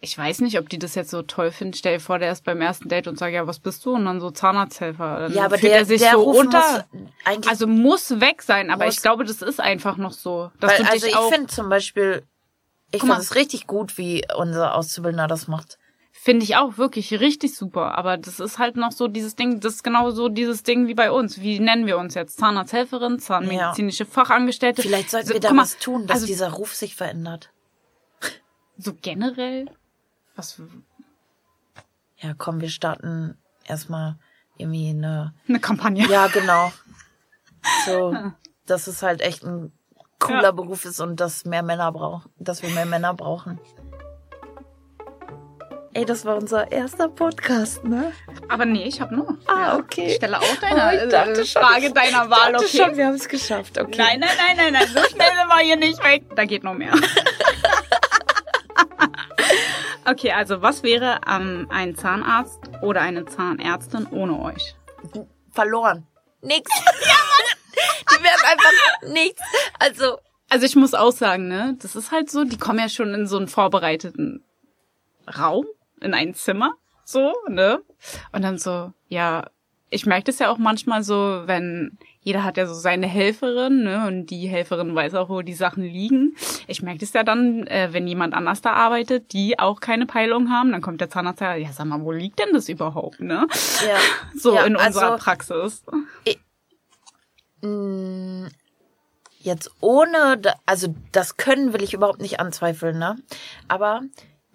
ich 0.00 0.16
weiß 0.16 0.40
nicht, 0.42 0.58
ob 0.58 0.68
die 0.68 0.78
das 0.78 0.94
jetzt 0.94 1.10
so 1.10 1.22
toll 1.22 1.50
finden. 1.50 1.74
Stell 1.74 1.94
dir 1.94 2.00
vor, 2.00 2.20
der 2.20 2.30
ist 2.30 2.44
beim 2.44 2.60
ersten 2.60 2.88
Date 2.88 3.08
und 3.08 3.18
sagt, 3.18 3.32
ja, 3.32 3.46
was 3.48 3.58
bist 3.58 3.84
du? 3.84 3.94
Und 3.94 4.04
dann 4.04 4.20
so 4.20 4.30
Zahnarzthelfer. 4.30 5.18
Dann 5.20 5.32
Ja, 5.32 5.46
aber 5.46 5.58
fühlt 5.58 5.72
der, 5.72 5.78
er 5.80 5.84
sich 5.84 6.00
der 6.00 6.12
so 6.12 6.22
Ruf 6.22 6.38
unter. 6.38 6.86
muss 6.92 7.48
also 7.48 7.66
muss 7.66 8.20
weg 8.20 8.42
sein, 8.42 8.70
aber 8.70 8.86
ich 8.86 9.02
glaube, 9.02 9.24
das 9.24 9.42
ist 9.42 9.60
einfach 9.60 9.96
noch 9.96 10.12
so. 10.12 10.52
Dass 10.60 10.78
weil, 10.78 10.86
also 10.86 11.06
ich 11.06 11.16
finde 11.34 11.48
zum 11.48 11.68
Beispiel, 11.68 12.22
ich 12.92 13.00
finde 13.00 13.16
es 13.16 13.34
richtig 13.34 13.66
gut, 13.66 13.98
wie 13.98 14.24
unser 14.36 14.76
Auszubildender 14.76 15.26
das 15.26 15.48
macht. 15.48 15.78
Finde 16.20 16.42
ich 16.44 16.56
auch 16.56 16.78
wirklich 16.78 17.20
richtig 17.20 17.54
super. 17.54 17.96
Aber 17.96 18.16
das 18.16 18.40
ist 18.40 18.58
halt 18.58 18.76
noch 18.76 18.90
so 18.90 19.06
dieses 19.06 19.36
Ding, 19.36 19.60
das 19.60 19.74
ist 19.76 19.84
genau 19.84 20.10
so 20.10 20.28
dieses 20.28 20.64
Ding 20.64 20.88
wie 20.88 20.94
bei 20.94 21.12
uns. 21.12 21.40
Wie 21.40 21.60
nennen 21.60 21.86
wir 21.86 21.96
uns 21.96 22.14
jetzt? 22.14 22.38
Zahnarzthelferin, 22.38 23.20
zahnmedizinische 23.20 24.04
Fachangestellte. 24.04 24.82
Vielleicht 24.82 25.10
sollten 25.10 25.28
So, 25.28 25.34
wir 25.34 25.40
da 25.40 25.52
mal, 25.52 25.62
was 25.62 25.78
tun, 25.78 26.06
dass 26.08 26.16
also 26.16 26.26
dieser 26.26 26.50
Ruf 26.50 26.74
sich 26.74 26.96
verändert. 26.96 27.50
so 28.76 28.94
generell, 29.00 29.70
was 30.34 30.60
Ja, 32.18 32.34
komm, 32.36 32.60
wir 32.60 32.68
starten 32.70 33.38
erstmal 33.64 34.16
irgendwie 34.56 34.90
eine, 34.90 35.34
eine 35.48 35.60
Kampagne. 35.60 36.04
ja, 36.08 36.26
genau. 36.26 36.72
So, 37.86 38.16
dass 38.66 38.86
es 38.86 39.02
halt 39.02 39.20
echt 39.20 39.44
ein 39.44 39.72
cooler 40.20 40.42
Ja. 40.42 40.50
Beruf 40.52 40.84
ist 40.84 41.00
und 41.00 41.20
dass 41.20 41.44
mehr 41.44 41.62
Männer 41.62 41.90
brauchen, 41.92 42.30
dass 42.38 42.62
wir 42.62 42.70
mehr 42.70 42.86
Männer 42.86 43.14
brauchen. 43.14 43.58
Ey, 45.98 46.04
das 46.04 46.24
war 46.24 46.36
unser 46.36 46.70
erster 46.70 47.08
Podcast, 47.08 47.82
ne? 47.82 48.12
Aber 48.48 48.64
nee, 48.64 48.84
ich 48.84 49.00
habe 49.00 49.16
nur. 49.16 49.36
Ah, 49.48 49.76
okay. 49.78 50.06
Ich 50.06 50.14
stelle 50.14 50.38
auch 50.38 50.56
deine 50.60 50.76
Oh, 50.76 51.04
ich 51.04 51.10
dachte 51.10 51.40
äh, 51.40 51.44
schon, 51.44 51.60
Frage 51.60 51.92
deiner 51.92 52.30
Wahl, 52.30 52.52
dachte 52.52 52.66
okay? 52.66 52.76
schon, 52.76 52.96
wir 52.96 53.06
haben 53.06 53.16
es 53.16 53.28
geschafft, 53.28 53.76
okay. 53.80 53.98
Nein, 53.98 54.20
nein, 54.20 54.30
nein, 54.38 54.56
nein, 54.56 54.72
nein, 54.74 54.86
so 54.86 55.00
schnell 55.10 55.26
sind 55.26 55.48
wir 55.48 55.58
hier 55.58 55.74
nicht 55.74 56.04
weg. 56.04 56.22
Da 56.36 56.44
geht 56.44 56.62
noch 56.62 56.74
mehr. 56.74 56.92
Okay, 60.04 60.32
also 60.32 60.62
was 60.62 60.82
wäre 60.84 61.20
ähm, 61.28 61.66
ein 61.70 61.94
Zahnarzt 61.94 62.60
oder 62.80 63.02
eine 63.02 63.26
Zahnärztin 63.26 64.06
ohne 64.06 64.40
euch? 64.40 64.74
Verloren. 65.50 66.06
Nix. 66.40 66.70
Die 68.10 68.24
wären 68.24 68.40
einfach 68.46 69.12
nichts. 69.12 69.42
Also, 69.78 70.18
Also 70.48 70.64
ich 70.64 70.76
muss 70.76 70.94
auch 70.94 71.12
sagen, 71.12 71.48
ne, 71.48 71.76
das 71.82 71.94
ist 71.94 72.10
halt 72.10 72.30
so, 72.30 72.44
die 72.44 72.56
kommen 72.56 72.78
ja 72.78 72.88
schon 72.88 73.12
in 73.12 73.26
so 73.26 73.36
einen 73.36 73.48
vorbereiteten 73.48 74.42
Raum, 75.38 75.66
in 76.00 76.14
ein 76.14 76.34
Zimmer, 76.34 76.74
so, 77.04 77.32
ne? 77.48 77.80
Und 78.32 78.42
dann 78.42 78.58
so, 78.58 78.92
ja, 79.08 79.50
ich 79.90 80.06
merke 80.06 80.24
das 80.24 80.38
ja 80.38 80.50
auch 80.50 80.58
manchmal 80.58 81.02
so, 81.02 81.42
wenn 81.46 81.98
jeder 82.20 82.44
hat 82.44 82.58
ja 82.58 82.66
so 82.66 82.74
seine 82.74 83.06
Helferin, 83.06 83.84
ne, 83.84 84.06
und 84.06 84.26
die 84.26 84.48
Helferin 84.48 84.94
weiß 84.94 85.14
auch, 85.14 85.30
wo 85.30 85.40
die 85.40 85.54
Sachen 85.54 85.82
liegen. 85.82 86.36
Ich 86.66 86.82
merke 86.82 87.00
das 87.00 87.12
ja 87.14 87.24
dann, 87.24 87.66
äh, 87.66 87.88
wenn 87.92 88.06
jemand 88.06 88.34
anders 88.34 88.60
da 88.60 88.74
arbeitet, 88.74 89.32
die 89.32 89.58
auch 89.58 89.80
keine 89.80 90.04
Peilung 90.04 90.50
haben, 90.50 90.72
dann 90.72 90.82
kommt 90.82 91.00
der 91.00 91.08
Zahnarzt 91.08 91.40
ja, 91.40 91.54
ja, 91.54 91.72
sag 91.72 91.86
mal, 91.86 92.02
wo 92.02 92.12
liegt 92.12 92.38
denn 92.38 92.52
das 92.52 92.68
überhaupt, 92.68 93.20
ne? 93.20 93.46
ja. 93.86 93.96
So 94.38 94.54
ja, 94.54 94.64
in 94.64 94.76
unserer 94.76 95.12
also, 95.12 95.24
Praxis. 95.24 95.82
Jetzt 99.38 99.70
ohne, 99.80 100.40
also 100.66 100.94
das 101.12 101.36
Können 101.38 101.72
will 101.72 101.82
ich 101.82 101.94
überhaupt 101.94 102.20
nicht 102.20 102.40
anzweifeln, 102.40 102.98
ne? 102.98 103.16
Aber 103.68 104.02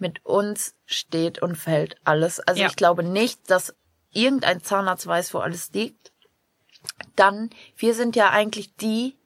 mit 0.04 0.24
uns 0.26 0.76
steht 0.86 1.42
und 1.42 1.56
fällt 1.56 1.96
alles. 2.04 2.40
Also 2.42 2.62
Ja. 2.62 2.68
ich 2.68 2.76
glaube 2.76 3.02
nicht, 3.04 3.50
dass 3.50 3.74
irgendein 4.12 4.62
Zahnarzt 4.62 5.08
weiß, 5.08 5.34
wo 5.34 5.40
alles 5.40 5.72
liegt. 5.74 6.12
Dann, 7.16 7.50
wir 7.78 7.96
sind 7.96 8.16
ja 8.16 8.30
eigentlich 8.30 8.76
die, 8.76 9.18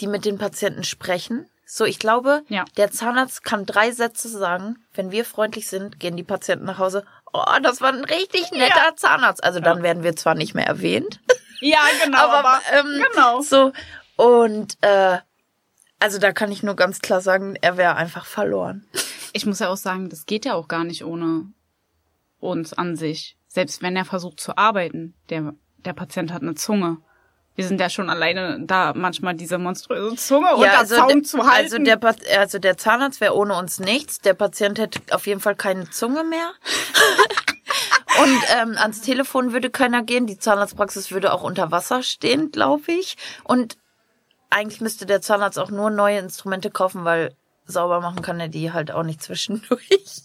die 0.00 0.06
mit 0.06 0.24
den 0.24 0.38
Patienten 0.38 0.84
sprechen. 0.84 1.50
So, 1.66 1.84
ich 1.84 1.98
glaube, 1.98 2.42
Ja. 2.48 2.64
der 2.76 2.92
Zahnarzt 2.92 3.42
kann 3.42 3.66
drei 3.66 3.90
Sätze 3.90 4.28
sagen. 4.28 4.76
Wenn 4.94 5.10
wir 5.10 5.24
freundlich 5.24 5.68
sind, 5.68 5.98
gehen 5.98 6.16
die 6.16 6.22
Patienten 6.22 6.64
nach 6.66 6.78
Hause. 6.78 7.04
Oh, 7.32 7.42
das 7.62 7.80
war 7.80 7.92
ein 7.92 8.04
richtig 8.04 8.52
netter 8.52 8.94
Zahnarzt. 8.96 9.42
Also 9.42 9.58
dann 9.60 9.82
werden 9.82 10.04
wir 10.04 10.14
zwar 10.14 10.34
nicht 10.36 10.54
mehr 10.54 10.66
erwähnt. 10.66 11.20
Ja, 11.60 11.80
genau, 12.04 12.18
aber, 12.28 12.60
ähm, 12.72 13.04
genau. 13.10 13.40
so 13.40 13.72
und 14.16 14.76
äh, 14.82 15.18
also 15.98 16.18
da 16.18 16.32
kann 16.32 16.52
ich 16.52 16.62
nur 16.62 16.76
ganz 16.76 17.00
klar 17.00 17.20
sagen, 17.22 17.56
er 17.60 17.76
wäre 17.78 17.96
einfach 17.96 18.26
verloren. 18.26 18.86
Ich 19.36 19.44
muss 19.44 19.58
ja 19.58 19.68
auch 19.68 19.76
sagen, 19.76 20.08
das 20.08 20.24
geht 20.24 20.46
ja 20.46 20.54
auch 20.54 20.66
gar 20.66 20.84
nicht 20.84 21.04
ohne 21.04 21.52
uns 22.40 22.72
an 22.72 22.96
sich. 22.96 23.36
Selbst 23.48 23.82
wenn 23.82 23.94
er 23.94 24.06
versucht 24.06 24.40
zu 24.40 24.56
arbeiten, 24.56 25.12
der, 25.28 25.52
der 25.76 25.92
Patient 25.92 26.32
hat 26.32 26.40
eine 26.40 26.54
Zunge. 26.54 26.96
Wir 27.54 27.66
sind 27.66 27.78
ja 27.78 27.90
schon 27.90 28.08
alleine 28.08 28.58
da, 28.64 28.94
manchmal 28.94 29.34
diese 29.34 29.58
monströse 29.58 30.16
Zunge 30.16 30.54
unter 30.56 30.86
Zaum 30.86 31.08
der, 31.08 31.22
zu 31.22 31.38
halten. 31.46 31.50
also 31.50 31.78
der 31.78 32.38
also 32.40 32.58
der 32.58 32.78
Zahnarzt 32.78 33.20
wäre 33.20 33.34
ohne 33.34 33.58
uns 33.58 33.78
nichts. 33.78 34.20
Der 34.20 34.32
Patient 34.32 34.78
hätte 34.78 35.00
auf 35.10 35.26
jeden 35.26 35.40
Fall 35.40 35.54
keine 35.54 35.90
Zunge 35.90 36.24
mehr. 36.24 36.52
Und 38.22 38.40
ähm, 38.58 38.78
ans 38.78 39.02
Telefon 39.02 39.52
würde 39.52 39.68
keiner 39.68 40.02
gehen. 40.02 40.26
Die 40.26 40.38
Zahnarztpraxis 40.38 41.10
würde 41.10 41.34
auch 41.34 41.42
unter 41.42 41.70
Wasser 41.70 42.02
stehen, 42.02 42.50
glaube 42.52 42.90
ich. 42.90 43.18
Und 43.44 43.76
eigentlich 44.48 44.80
müsste 44.80 45.04
der 45.04 45.20
Zahnarzt 45.20 45.58
auch 45.58 45.70
nur 45.70 45.90
neue 45.90 46.20
Instrumente 46.20 46.70
kaufen, 46.70 47.04
weil 47.04 47.36
sauber 47.66 48.00
machen 48.00 48.22
kann 48.22 48.40
er 48.40 48.48
die 48.48 48.72
halt 48.72 48.90
auch 48.90 49.02
nicht 49.02 49.22
zwischendurch. 49.22 50.22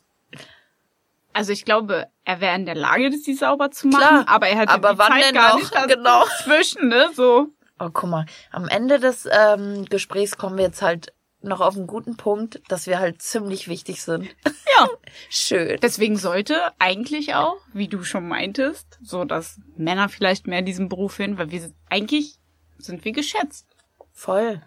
also 1.33 1.51
ich 1.51 1.65
glaube, 1.65 2.07
er 2.25 2.41
wäre 2.41 2.55
in 2.55 2.65
der 2.65 2.75
Lage, 2.75 3.09
das 3.09 3.21
die 3.21 3.33
sauber 3.33 3.71
zu 3.71 3.87
machen, 3.87 3.99
Klar, 4.01 4.23
aber 4.27 4.47
er 4.47 4.59
hätte 4.59 4.71
aber 4.73 4.93
die 4.93 4.97
wann 4.99 5.11
Zeit 5.13 5.23
denn 5.25 5.35
gar 5.35 5.49
noch? 5.49 5.59
nicht 5.59 5.87
Genau. 5.87 6.25
zwischen, 6.43 6.87
ne? 6.89 7.09
So. 7.15 7.47
Oh, 7.79 7.89
guck 7.91 8.09
mal, 8.09 8.25
am 8.51 8.67
Ende 8.67 8.99
des 8.99 9.27
ähm, 9.31 9.85
Gesprächs 9.85 10.37
kommen 10.37 10.57
wir 10.57 10.65
jetzt 10.65 10.81
halt 10.81 11.13
noch 11.43 11.59
auf 11.61 11.75
einen 11.75 11.87
guten 11.87 12.17
Punkt, 12.17 12.61
dass 12.67 12.85
wir 12.85 12.99
halt 12.99 13.21
ziemlich 13.23 13.67
wichtig 13.67 14.03
sind. 14.03 14.25
Ja. 14.45 14.87
Schön. 15.31 15.79
Deswegen 15.81 16.15
sollte 16.17 16.59
eigentlich 16.77 17.33
auch, 17.33 17.57
wie 17.73 17.87
du 17.87 18.03
schon 18.03 18.27
meintest, 18.27 18.99
so 19.01 19.25
dass 19.25 19.59
Männer 19.75 20.07
vielleicht 20.09 20.45
mehr 20.45 20.61
diesen 20.61 20.87
Beruf 20.89 21.13
finden, 21.13 21.39
weil 21.39 21.49
wir 21.49 21.61
sind, 21.61 21.75
eigentlich 21.89 22.35
sind 22.77 23.03
wir 23.03 23.11
geschätzt. 23.11 23.65
Voll. 24.13 24.61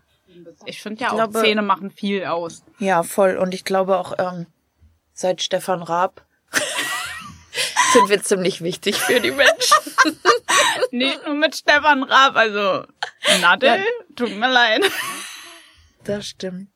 Ich 0.66 0.82
finde 0.82 1.00
ja 1.02 1.08
Ich 1.08 1.12
auch, 1.12 1.16
glaube- 1.16 1.40
Zähne 1.40 1.62
machen 1.62 1.90
viel 1.90 2.24
aus. 2.24 2.64
Ja, 2.78 3.02
voll. 3.02 3.36
Und 3.36 3.54
ich 3.54 3.64
glaube 3.64 3.98
auch, 3.98 4.14
ähm, 4.18 4.46
seit 5.12 5.42
Stefan 5.42 5.82
Raab 5.82 6.24
sind 7.92 8.08
wir 8.08 8.22
ziemlich 8.22 8.62
wichtig 8.62 8.96
für 8.96 9.20
die 9.20 9.30
Menschen. 9.30 9.76
Nicht 10.90 11.24
nur 11.24 11.34
mit 11.34 11.56
Stefan 11.56 12.02
Raab, 12.02 12.36
also 12.36 12.84
Nadel, 13.40 13.78
Ja. 13.78 13.84
tut 14.16 14.34
mir 14.36 14.50
leid. 14.50 14.82
Das 16.04 16.26
stimmt. 16.26 16.68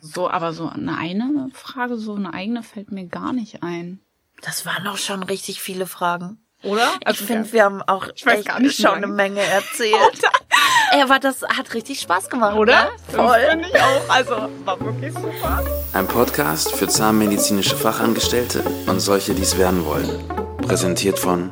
So, 0.00 0.30
aber 0.30 0.52
so 0.52 0.68
eine 0.68 0.96
eine 0.96 1.50
Frage, 1.52 1.96
so 1.96 2.14
eine 2.14 2.32
eigene 2.32 2.62
fällt 2.62 2.92
mir 2.92 3.06
gar 3.06 3.32
nicht 3.32 3.62
ein. 3.62 4.00
Das 4.42 4.64
waren 4.64 4.86
auch 4.86 4.96
schon 4.98 5.22
richtig 5.24 5.60
viele 5.60 5.86
Fragen. 5.86 6.44
Oder? 6.62 6.92
Ich 7.08 7.18
finde, 7.18 7.52
wir 7.52 7.64
haben 7.64 7.82
auch 7.82 8.06
Ich 8.14 8.24
echt 8.26 8.80
schon 8.80 8.94
eine 8.94 9.06
Menge 9.08 9.40
erzählt. 9.40 9.94
Ey, 10.90 11.02
aber 11.02 11.18
das 11.18 11.42
hat 11.42 11.74
richtig 11.74 12.00
Spaß 12.00 12.28
gemacht, 12.30 12.56
Oder? 12.56 12.88
Das 13.08 13.16
Voll. 13.16 13.38
finde 13.50 13.68
ich 13.68 13.80
auch. 13.80 14.08
Also, 14.08 14.48
war 14.64 14.80
wirklich 14.80 15.12
super. 15.12 15.62
Ein 15.92 16.06
Podcast 16.06 16.72
für 16.72 16.88
zahnmedizinische 16.88 17.76
Fachangestellte 17.76 18.62
und 18.86 19.00
solche, 19.00 19.34
die 19.34 19.42
es 19.42 19.58
werden 19.58 19.84
wollen. 19.84 20.08
Präsentiert 20.66 21.18
von! 21.18 21.50